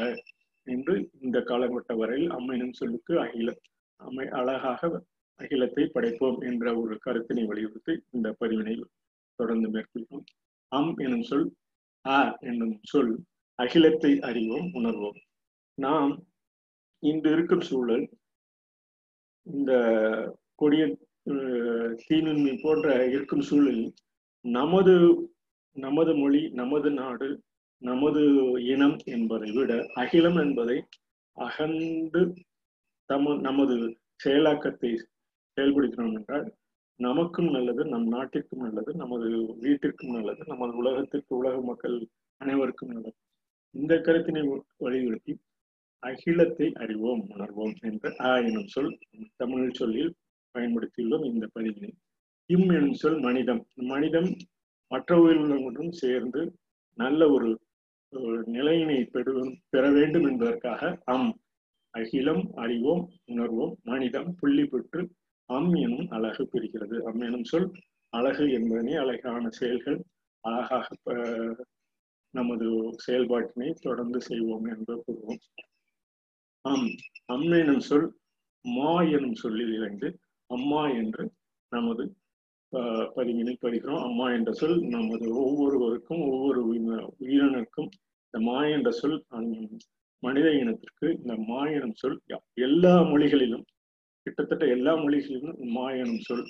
என்று 0.67 0.93
இந்த 1.21 1.37
காலகட்ட 1.41 1.93
வரையில் 1.95 2.31
அம் 2.31 2.73
சொல்லுக்கு 2.73 3.13
அகில 3.19 3.51
அமை 4.01 4.25
அழகாக 4.31 4.81
அகிலத்தை 5.39 5.83
படைப்போம் 5.95 6.39
என்ற 6.41 6.65
ஒரு 6.77 6.95
கருத்தினை 7.05 7.43
வலியுறுத்தி 7.45 7.93
இந்த 8.11 8.27
பதிவினை 8.39 8.75
தொடர்ந்து 9.39 9.67
மேற்கொள்வோம் 9.69 10.25
அம் 10.71 10.93
எனும் 10.97 11.21
சொல் 11.21 11.47
அ 12.05 12.19
என்னும் 12.41 12.75
சொல் 12.83 13.13
அகிலத்தை 13.59 14.11
அறிவோம் 14.19 14.67
உணர்வோம். 14.73 15.19
நாம் 15.77 16.13
இன்று 17.03 17.29
இருக்கும் 17.31 17.61
சூழல் 17.61 18.05
இந்த 19.47 19.71
கொடிய 20.55 20.83
தீநுண்மை 22.03 22.53
போன்ற 22.61 22.87
இருக்கும் 23.07 23.41
சூழலில் 23.41 23.91
நமது 24.55 24.93
நமது 25.75 26.11
மொழி 26.15 26.41
நமது 26.49 26.89
நாடு 26.91 27.27
நமது 27.81 28.21
இனம் 28.73 28.97
என்பதை 29.05 29.49
விட 29.51 29.71
அகிலம் 29.93 30.39
என்பதை 30.43 30.77
அகன்று 31.37 32.21
தம 33.09 33.35
நமது 33.39 33.75
செயலாக்கத்தை 34.23 34.91
செயல்படுத்தினோம் 35.57 36.15
என்றால் 36.19 36.47
நமக்கும் 36.99 37.49
நல்லது 37.51 37.81
நம் 37.85 38.07
நாட்டிற்கும் 38.07 38.63
நல்லது 38.65 38.91
நமது 38.93 39.27
வீட்டிற்கும் 39.63 40.15
நல்லது 40.15 40.41
நமது 40.45 40.73
உலகத்திற்கு 40.73 41.31
உலக 41.35 41.55
மக்கள் 41.61 41.97
அனைவருக்கும் 42.41 42.91
நல்லது. 42.93 43.17
இந்த 43.75 43.93
கருத்தினை 43.97 44.43
வலியுறுத்தி 44.77 45.33
அகிலத்தை 46.03 46.67
அறிவோம் 46.83 47.23
உணர்வோம் 47.33 47.75
என்ற 47.81 48.13
ஆ 48.21 48.31
எனும் 48.47 48.67
சொல் 48.67 48.91
தமிழ் 49.35 49.69
சொல்லில் 49.71 50.11
பயன்படுத்தியுள்ளோம் 50.55 51.25
இந்த 51.31 51.45
பதிவினை. 51.55 51.91
இம் 52.49 52.69
எனும் 52.69 52.93
சொல் 52.93 53.19
மனிதம். 53.19 53.61
மனிதம் 53.85 54.29
மற்ற 54.91 55.19
உயிரினங்களுடன் 55.19 55.91
சேர்ந்து 55.91 56.41
நல்ல 56.99 57.29
ஒரு 57.31 57.49
நிலையினை 58.47 59.03
பெறும் 59.05 59.57
பெற 59.69 59.91
வேண்டும் 59.91 60.25
என்பதற்காக 60.25 60.81
அம். 61.05 61.31
அகிலம் 61.93 62.43
அறிவோம் 62.55 63.03
உணர்வோம் 63.25 63.73
மனிதம் 63.83 64.29
புள்ளி 64.35 64.65
பெற்று 64.65 65.01
அம் 65.49 65.73
எனும் 65.75 66.07
அழகு 66.09 66.43
பிரிக்கிறது 66.53 66.97
அம் 67.03 67.21
எனும் 67.21 67.43
சொல் 67.43 67.67
அழகு 68.13 68.45
என்பதனை 68.51 68.93
அழகான 68.93 69.49
செயல்கள் 69.49 69.99
அழகாக 70.43 70.87
நமது 72.33 72.67
செயல்பாட்டினை 73.05 73.69
தொடர்ந்து 73.81 74.21
செய்வோம் 74.21 74.65
என்று 74.65 75.03
கூறுவோம். 75.03 75.41
அம். 76.65 76.89
அம் 77.25 77.51
எனும் 77.51 77.83
சொல் 77.89 78.07
மா 78.65 79.01
எனும் 79.15 79.35
சொல்லில் 79.35 79.73
இருந்து 79.73 80.07
அம்மா 80.49 80.87
என்று 80.91 81.23
நமது 81.71 82.03
பதிவினை 83.15 83.55
படிக்கிறோம் 83.61 84.03
அம்மா 84.03 84.31
என்ற 84.31 84.51
சொல் 84.53 84.79
நமது 84.87 85.35
ஒவ்வொருவருக்கும் 85.35 86.23
ஒவ்வொரு 86.27 86.61
உயிரினருக்கும் 87.19 87.89
இந்த 88.25 88.39
மா 88.39 88.65
என்ற 88.65 88.91
சொல் 88.91 89.25
மனித 90.23 90.47
இனத்திற்கு 90.51 91.07
இந்த 91.17 91.35
மா 91.47 91.67
எனும் 91.67 91.93
சொல் 91.93 92.19
எல்லா 92.53 93.01
மொழிகளிலும் 93.03 93.65
கிட்டத்தட்ட 94.25 94.65
எல்லா 94.67 94.93
மொழிகளிலும் 94.95 95.57
மா 95.71 95.91
எனும் 95.91 96.19
சொல் 96.19 96.45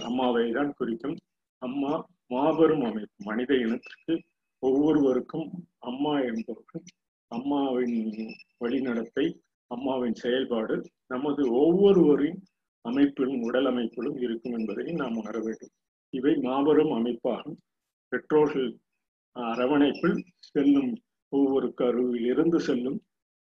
அம்மாவை 0.00 0.52
தான் 0.52 0.74
குறிக்கும். 0.76 1.16
அம்மா 1.62 1.92
மாபெரும் 2.26 2.84
அமைப்பு 2.84 3.24
மனித 3.24 3.54
இனத்திற்கு 3.54 4.14
ஒவ்வொருவருக்கும் 4.62 5.46
அம்மா 5.78 6.20
என்பவர்கள் 6.20 6.84
அம்மாவின் 7.30 7.96
வழிநடத்தை 8.58 9.26
அம்மாவின் 9.70 10.14
செயல்பாடு 10.14 10.76
நமது 11.06 11.42
ஒவ்வொருவரின் 11.52 12.40
அமைப்பிலும் 12.84 13.42
உடல் 13.42 13.66
அமைப்பிலும் 13.66 14.16
இருக்கும் 14.16 14.56
என்பதை 14.58 14.86
நாம் 14.92 15.16
உணர 15.16 15.36
வேண்டும். 15.40 15.72
இவை 16.14 16.32
மாபெரும் 16.36 16.92
அமைப்பாகும். 16.98 17.58
பெற்றோர்கள் 18.12 18.70
அரவணைப்பில் 19.36 20.18
செல்லும் 20.52 20.90
ஒவ்வொரு 21.32 21.68
கருவில் 21.74 22.26
இருந்து 22.32 22.58
செல்லும் 22.60 22.98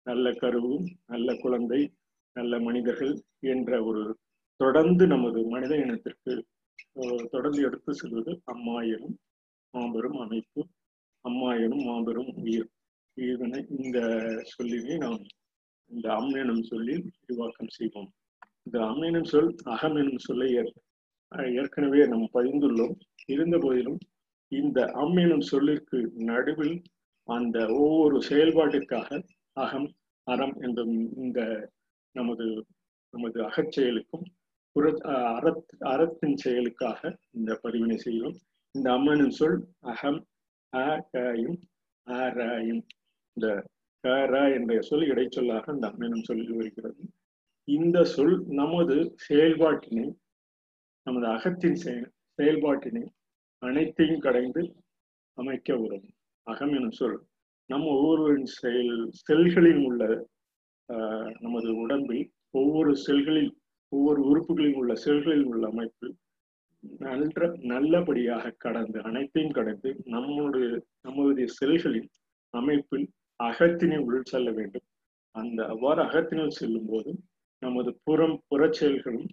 நல்ல 0.06 0.30
கருவும் 0.42 0.86
நல்ல 1.06 1.34
குழந்தை 1.34 1.80
நல்ல 2.36 2.60
மனிதர்கள் 2.60 3.14
என்ற 3.52 3.70
ஒரு 3.84 4.02
தொடர்ந்து 4.60 5.04
நமது 5.06 5.40
மனித 5.44 5.72
இனத்திற்கு 5.76 6.32
தொடர்ந்து 7.30 7.60
எடுத்து 7.62 7.92
செல்வது 7.94 8.32
அம்மா 8.44 8.76
எனும் 8.94 9.16
மாபெரும் 9.74 10.18
அமைப்பு 10.18 10.60
அம்மா 11.24 11.50
எனும் 11.64 11.84
மாபெரும் 11.84 12.30
உயிர். 12.42 12.68
இதனை 13.14 13.60
இந்த 13.78 13.98
சொல்லினை 14.52 14.96
நாம் 14.98 15.22
இந்த 15.90 16.06
அம் 16.18 16.32
எனும் 16.42 16.62
சொல்லி 16.62 16.94
விரிவாக்கம் 17.26 17.74
செய்வோம். 17.76 18.10
இந்த 18.72 18.80
அம் 18.86 19.00
எனும் 19.02 19.24
சொல் 19.24 19.48
அகம் 19.64 19.96
எனும் 19.96 20.18
சொல்லை 20.18 20.48
ஏற்கனவே 21.54 22.02
நாம் 22.06 22.26
பதிந்துள்ளோம் 22.32 22.92
இருந்த 23.26 23.56
போதிலும் 23.58 23.96
இந்த 24.52 24.78
அம் 24.92 25.16
எனும் 25.16 25.40
சொல்லிற்கு 25.40 25.98
நடுவில் 26.24 26.76
அந்த 27.28 27.58
ஒவ்வொரு 27.78 28.16
செயல்பாட்டிற்காக 28.28 29.18
அகம் 29.56 29.88
அறம் 30.26 30.54
என்ற 30.60 30.84
இந்த 31.16 31.40
நமது 32.14 32.46
நமது 33.14 33.38
அகச்செயலுக்கும் 33.42 34.24
புற 34.76 34.92
அறத் 35.34 35.74
அறத்தின் 35.84 36.36
செயலுக்காக 36.36 37.00
இந்த 37.30 37.60
பதிவினை 37.62 37.96
செய்கிறோம். 37.96 38.36
இந்த 38.74 38.88
அம்மனின் 38.92 39.30
சொல் 39.30 39.58
அகம் 39.80 40.20
அ 40.72 40.88
கயும் 41.12 41.58
அரையும் 42.06 42.82
இந்த 43.36 43.48
கர 44.04 44.34
என்ற 44.54 44.78
சொல் 44.80 45.08
இடைச்சொல்லாக 45.08 45.74
இந்த 45.74 45.88
அம்மனும் 45.88 46.22
சொல்லி 46.22 46.52
வருகிறது. 46.52 47.02
இந்த 47.68 47.98
சொல் 48.04 48.36
நமது 48.60 48.96
செயல்பாட்டினை 49.28 50.06
நமது 51.06 51.26
அகத்தின் 51.26 51.78
செயல்பாட்டினை 52.38 53.02
அனைத்தையும் 53.62 54.24
கடைந்து 54.26 54.62
அமைக்க 55.38 55.76
உதவும். 55.76 56.14
அகம் 56.46 56.72
எனும் 56.72 56.96
சொல். 57.00 57.18
நம் 57.70 57.86
ஒவ்வொருவரின் 57.94 58.50
செயல் 58.60 58.94
செல்களில் 59.20 59.82
உள்ள 59.88 60.02
நமது 61.44 61.70
உடம்பில் 61.76 62.24
ஒவ்வொரு 62.50 62.92
செல்களில் 63.06 63.52
ஒவ்வொரு 63.92 64.20
உறுப்புகளில் 64.30 64.78
உள்ள 64.80 64.92
செல்களில் 65.04 65.46
உள்ள 65.50 65.64
அமைப்பு 65.68 66.08
நல்ல 66.98 67.48
நல்லபடியாக 67.72 68.54
கடந்து 68.64 68.98
அனைத்தையும் 69.08 69.56
கடந்து 69.58 69.90
நம்முடைய 70.04 70.68
நம்முடைய 71.00 71.46
செல்களின் 71.60 72.08
அமைப்பில் 72.54 73.06
அகத்தினை 73.40 73.98
உள் 74.06 74.30
செல்ல 74.32 74.48
வேண்டும். 74.50 74.86
அந்த 75.34 75.60
அவ்வாறு 75.66 76.02
அகத்தினுள் 76.02 76.56
செல்லும் 76.60 76.88
போதும் 76.88 77.20
நமது 77.62 77.90
புறம் 78.04 78.36
புறச்செயல்களும் 78.50 79.28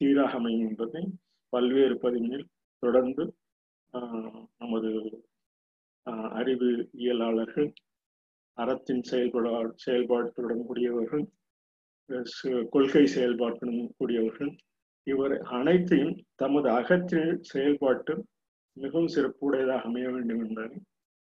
சீராக 0.00 0.32
அமையும் 0.32 0.68
என்பதை 0.68 1.02
பல்வேறு 1.52 1.94
பதிவினில் 1.94 2.46
தொடர்ந்து 2.82 3.24
நமது 4.58 4.90
அறிவு 6.34 6.68
இயலாளர்கள் 6.92 7.68
அறத்தின் 8.58 9.02
செயல்படா 9.10 9.52
செயல்பாட்டுடன் 9.84 10.64
கூடியவர்கள் 10.66 11.24
கொள்கை 12.68 13.04
செயல்பாட்டுடன் 13.14 13.82
கூடியவர்கள் 13.98 14.52
இவர் 15.06 15.34
அனைத்தையும் 15.50 16.16
தமது 16.34 16.68
அகத்தின் 16.70 17.38
செயல்பாட்டு 17.42 18.14
மிகவும் 18.76 19.12
சிறப்புடையதாக 19.14 19.82
அமைய 19.82 20.08
வேண்டும் 20.10 20.42
என்பதை 20.46 20.78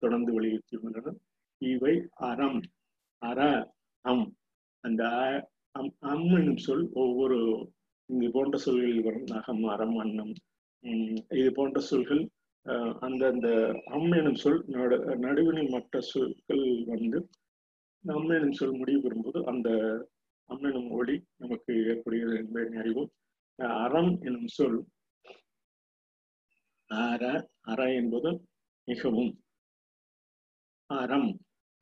தொடர்ந்து 0.02 0.30
வலியுறுத்தியுள்ளனர். 0.37 1.18
இவை 1.62 1.94
அறம் 2.28 2.61
அற 3.22 3.40
அம் 4.04 4.26
அந்த 4.85 5.02
அம் 5.74 5.92
அம் 6.10 6.28
என்னும் 6.38 6.60
சொல் 6.66 6.84
ஒவ்வொரு 6.94 7.37
இது 8.10 8.26
போன்ற 8.30 8.56
சொல்களில் 8.64 9.02
வரும். 9.02 9.26
நகம் 9.32 9.64
அறம் 9.64 9.96
அன்னம் 9.98 10.32
இது 11.40 11.50
போன்ற 11.52 11.78
சொல்கள் 11.90 12.22
அந்தந்த 12.98 13.48
அம் 13.96 14.12
எனும் 14.18 14.38
சொல் 14.42 14.60
நடு 14.74 14.96
நடுவினில் 15.24 15.70
மற்ற 15.70 16.00
சொற்கள் 16.10 16.64
வந்து 16.87 17.18
அம் 18.04 18.30
எனும் 18.37 18.56
சொல் 18.60 18.76
முடிவு 18.80 19.00
பெறும்போது 19.00 19.40
அந்த 19.52 19.68
அம் 20.50 20.64
எனும் 20.70 20.90
ஒளி 20.90 21.16
நமக்கு 21.42 21.72
ஏற்படுகிறது 21.90 22.37
என்பதை 22.42 22.78
அறிவோம். 22.82 23.10
அறம் 23.84 24.12
எனும் 24.28 24.50
சொல். 24.58 24.78
அற 26.90 27.22
அற 27.72 27.80
என்பது 27.94 28.30
மிகவும் 28.88 29.32
அறம். 30.90 31.30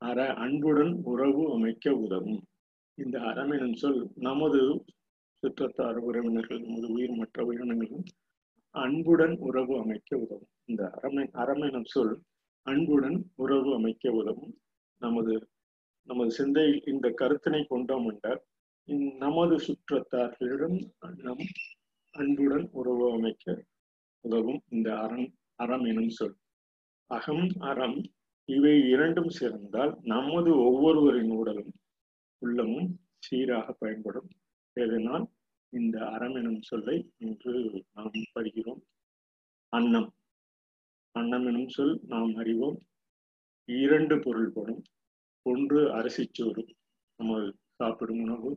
அற 0.01 0.19
அன்புடன் 0.43 0.93
உறவு 1.11 1.43
அமைக்க 1.55 1.95
உதவும். 2.05 2.41
இந்த 2.97 3.19
அறம் 3.19 3.73
சொல் 3.73 4.11
நமது 4.15 4.85
சுற்றத்தார் 5.43 5.97
உறவினர்கள் 5.97 6.59
நமது 6.59 6.87
உயிர் 6.91 7.11
மற்ற 7.11 7.45
உயிரினங்களும் 7.45 8.03
அன்புடன் 8.69 9.37
உறவு 9.37 9.79
அமைக்க 9.79 10.17
உதவும். 10.17 10.49
இந்த 10.65 10.89
அறமை 10.89 11.29
அறம் 11.31 11.61
எனும் 11.61 11.85
சொல் 11.85 12.21
அன்புடன் 12.61 13.29
உறவு 13.35 13.73
அமைக்க 13.73 14.11
உதவும். 14.11 14.53
நமது 14.97 15.47
நமது 16.03 16.31
சிந்தையில் 16.31 16.81
இந்த 16.85 17.13
கருத்தினை 17.17 17.65
கொண்டோம் 17.67 18.07
என்றால் 18.11 18.41
நமது 19.17 19.55
சுற்றத்தார்களிடம் 19.57 20.77
நம் 21.17 21.45
அன்புடன் 22.11 22.69
உறவு 22.71 23.11
அமைக்க 23.11 23.63
உதவும் 24.21 24.61
இந்த 24.69 24.99
அறம் 24.99 25.33
அறம் 25.55 25.83
எனும் 25.83 26.09
சொல். 26.09 26.37
அகம் 27.05 27.47
அறம் 27.59 28.03
இவை 28.45 28.89
இரண்டும் 28.89 29.29
சேர்ந்தால் 29.29 29.97
நமது 30.01 30.51
ஒவ்வொருவரின் 30.57 31.31
உடலும் 31.31 31.73
உள்ளமும் 32.43 32.89
சீராக 33.17 33.73
பயன்படும். 33.73 34.29
எதனால்? 34.73 35.25
இந்த 35.69 35.97
அறம் 36.07 36.35
எனும் 36.35 36.61
சொல்லை 36.61 36.97
இன்று 37.17 37.53
நாம் 37.93 38.11
படுகிறோம் 38.39 38.81
அன்னம். 39.69 40.09
அன்னம் 41.11 41.45
எனும் 41.45 41.69
சொல் 41.69 41.99
நாம் 42.03 42.35
அறிவோம். 42.35 42.77
இரண்டு 43.69 44.19
பொருள்படும் 44.19 44.81
ஒன்று 45.41 45.79
அரிசிச்சோறு 45.95 46.63
நம்ம 47.17 47.51
சாப்பிடும் 47.75 48.21
உணவு. 48.21 48.51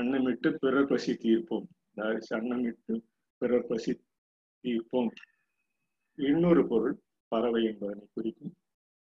அன்னமிட்டு 0.00 0.54
பிறர் 0.54 0.88
பசி 0.88 1.12
தீர்ப்போம். 1.12 1.66
இந்த 1.86 2.02
அரிசி 2.08 2.36
அன்னமிட்டு 2.36 2.94
பிறர் 3.38 3.66
பசி 3.66 3.92
தீர்ப்போம். 4.64 5.10
இன்னொரு 6.18 6.62
பொருள் 6.68 6.96
பறவை 7.28 7.64
என்பதனை 7.64 8.06
குறிக்கும். 8.12 8.54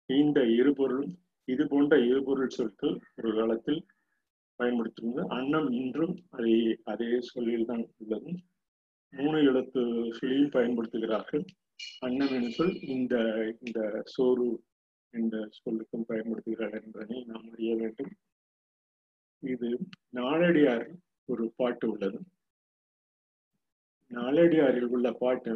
இந்த 0.07 0.39
இரு 0.59 0.73
பொருளும் 0.73 1.13
இது 1.45 1.65
போன்ற 1.69 1.97
இரு 2.07 2.21
பொருள் 2.25 2.49
சொற்கள் 2.49 2.97
ஒரு 3.17 3.31
காலத்தில் 3.35 3.81
பயன்படுத்தியிருந்தது 4.59 5.29
அன்னம் 5.29 5.69
இன்றும் 5.71 6.15
அதே 6.31 6.55
அதே 6.85 7.11
சொல்லில் 7.21 7.65
தான் 7.65 7.85
உள்ளது. 7.99 8.31
மூணு 9.13 9.39
எழுத்து 9.45 9.83
சொல்லியும் 10.19 10.55
பயன்படுத்துகிறார்கள். 10.57 11.45
அன்னம் 11.99 12.33
என 12.37 12.49
சொல் 12.49 12.75
இந்த 12.95 13.15
இந்த 13.61 14.03
சோறு 14.05 14.49
என்ற 15.15 15.49
சொல்லுக்கும் 15.59 16.09
பயன்படுத்துகிறார்கள் 16.09 16.85
என்பதனை 16.85 17.21
நாம் 17.25 17.47
அறிய 17.53 17.73
வேண்டும். 17.77 18.13
இது 19.43 19.69
நாளடியார் 20.17 20.87
ஒரு 21.25 21.45
பாட்டு 21.57 21.87
உள்ளது. 21.93 22.21
நாளடியாரில் 24.11 24.89
உள்ள 24.89 25.09
பாட்டு 25.13 25.53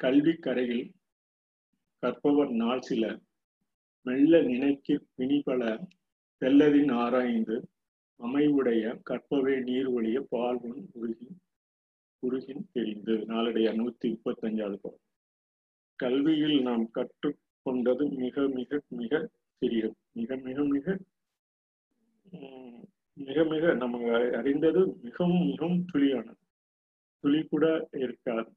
கல்வி 0.00 0.34
கரையில் 0.36 0.86
கற்பவர் 2.02 2.52
நாள் 2.62 2.80
சில 2.80 3.04
மெல்ல 4.06 4.34
நினைக்கு 4.42 4.94
பிணிபல 5.16 5.62
தெல்லதின் 6.42 6.92
ஆராய்ந்து 6.92 7.56
அமைவுடைய 8.22 8.84
கற்பவே 9.10 9.54
நீர் 9.62 9.86
ஒழிய 9.86 10.20
பால்வன் 10.30 10.88
உருகி 10.92 11.28
உருகின் 12.22 12.64
தெரிந்து. 12.72 13.12
நாளுடைய 13.12 13.68
நூத்தி 13.78 14.08
முப்பத்தி 14.08 14.48
அஞ்சாவது 14.48 14.90
கல்வியில் 15.96 16.62
நாம் 16.62 16.90
கற்றுக்கொண்டது 16.94 18.04
மிக 18.16 18.46
மிக 18.48 18.80
மிக 18.88 19.30
சிறியது. 19.58 19.96
மிக 20.12 20.36
மிக 20.36 20.62
மிக 20.64 20.96
மிக 23.14 23.44
மிக 23.44 23.74
நம்ம 23.74 24.20
அறிந்தது 24.36 24.80
மிகவும் 25.02 25.46
மிகவும் 25.46 25.84
துளியானது. 25.92 26.40
துளி 27.20 27.40
கூட 27.44 27.88
இருக்காது. 27.92 28.50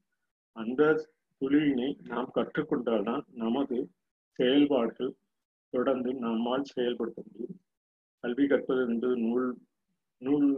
அந்த 0.56 1.10
துளியினை 1.41 1.89
நாம் 2.04 2.32
கற்றுக்கொண்டால்தான் 2.36 3.23
நமது 3.34 3.78
செயல்பாடுகள் 4.39 5.13
தொடர்ந்து 5.69 6.13
நம்மால் 6.13 6.63
செயல்படுத்த 6.63 7.23
முடியும். 7.26 7.60
கல்வி 8.24 8.46
கற்பது 8.48 8.82
என்பது 8.88 9.16
நூல் 9.18 9.48
நூல் 10.22 10.50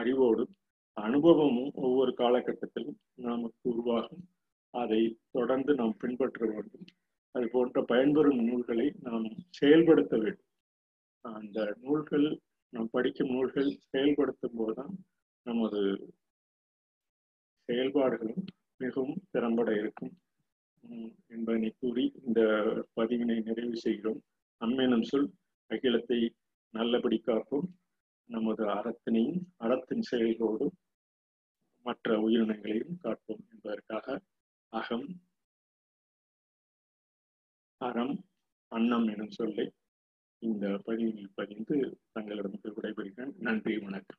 அறிவோடும் 0.00 0.52
அனுபவமும் 0.96 1.72
ஒவ்வொரு 1.74 2.12
காலகட்டத்திலும் 2.18 2.98
நமக்கு 3.28 3.62
உருவாகும். 3.70 4.24
அதை 4.74 5.00
தொடர்ந்து 5.30 5.72
நாம் 5.74 5.94
பின்பற்ற 5.98 6.40
வேண்டும். 6.46 6.86
அது 7.34 7.46
போன்ற 7.52 7.84
பயன்பெறும் 7.92 8.40
நூல்களை 8.48 8.86
நாம் 9.06 9.26
செயல்படுத்த 9.60 10.14
வேண்டும். 10.16 10.50
அந்த 11.24 11.58
நூல்கள் 11.82 12.26
நாம் 12.72 12.88
படிக்கும் 12.90 13.32
நூல்கள் 13.34 13.70
செயல்படுத்தும் 13.92 14.56
போதுதான் 14.56 14.94
நமது 15.46 15.80
செயல்பாடுகளும் 17.66 18.44
மிகவும் 18.76 19.20
திறம்பட 19.30 19.68
இருக்கும். 19.82 20.12
என்பதனை 21.34 21.70
கூறி 21.80 22.04
இந்த 22.26 22.40
பதிவினை 22.96 23.36
நிறைவு 23.42 23.76
செய்கிறோம். 23.76 24.20
அம்மேனும் 24.60 25.06
சொல் 25.10 25.28
அகிலத்தை 25.70 26.20
நல்லபடி 26.74 27.22
காப்போம். 27.26 27.68
நமது 28.24 28.64
அறத்தினையும் 28.66 29.40
அறத்தின் 29.56 30.02
செயல்களோடும் 30.10 30.74
மற்ற 31.82 32.18
உயிரினங்களையும் 32.18 32.96
காப்போம் 33.02 33.42
என்பதற்காக 33.52 34.20
அகம் 34.68 35.06
அறம் 37.76 38.24
அன்னம் 38.68 39.06
எனும் 39.06 39.30
சொல்லை 39.30 39.72
இந்த 40.38 40.80
பதிவில் 40.84 41.32
பதிந்து 41.34 42.00
தங்களிடம் 42.12 42.60
விடைபெறுகிறேன். 42.64 43.34
நன்றி 43.38 43.78
வணக்கம். 43.78 44.18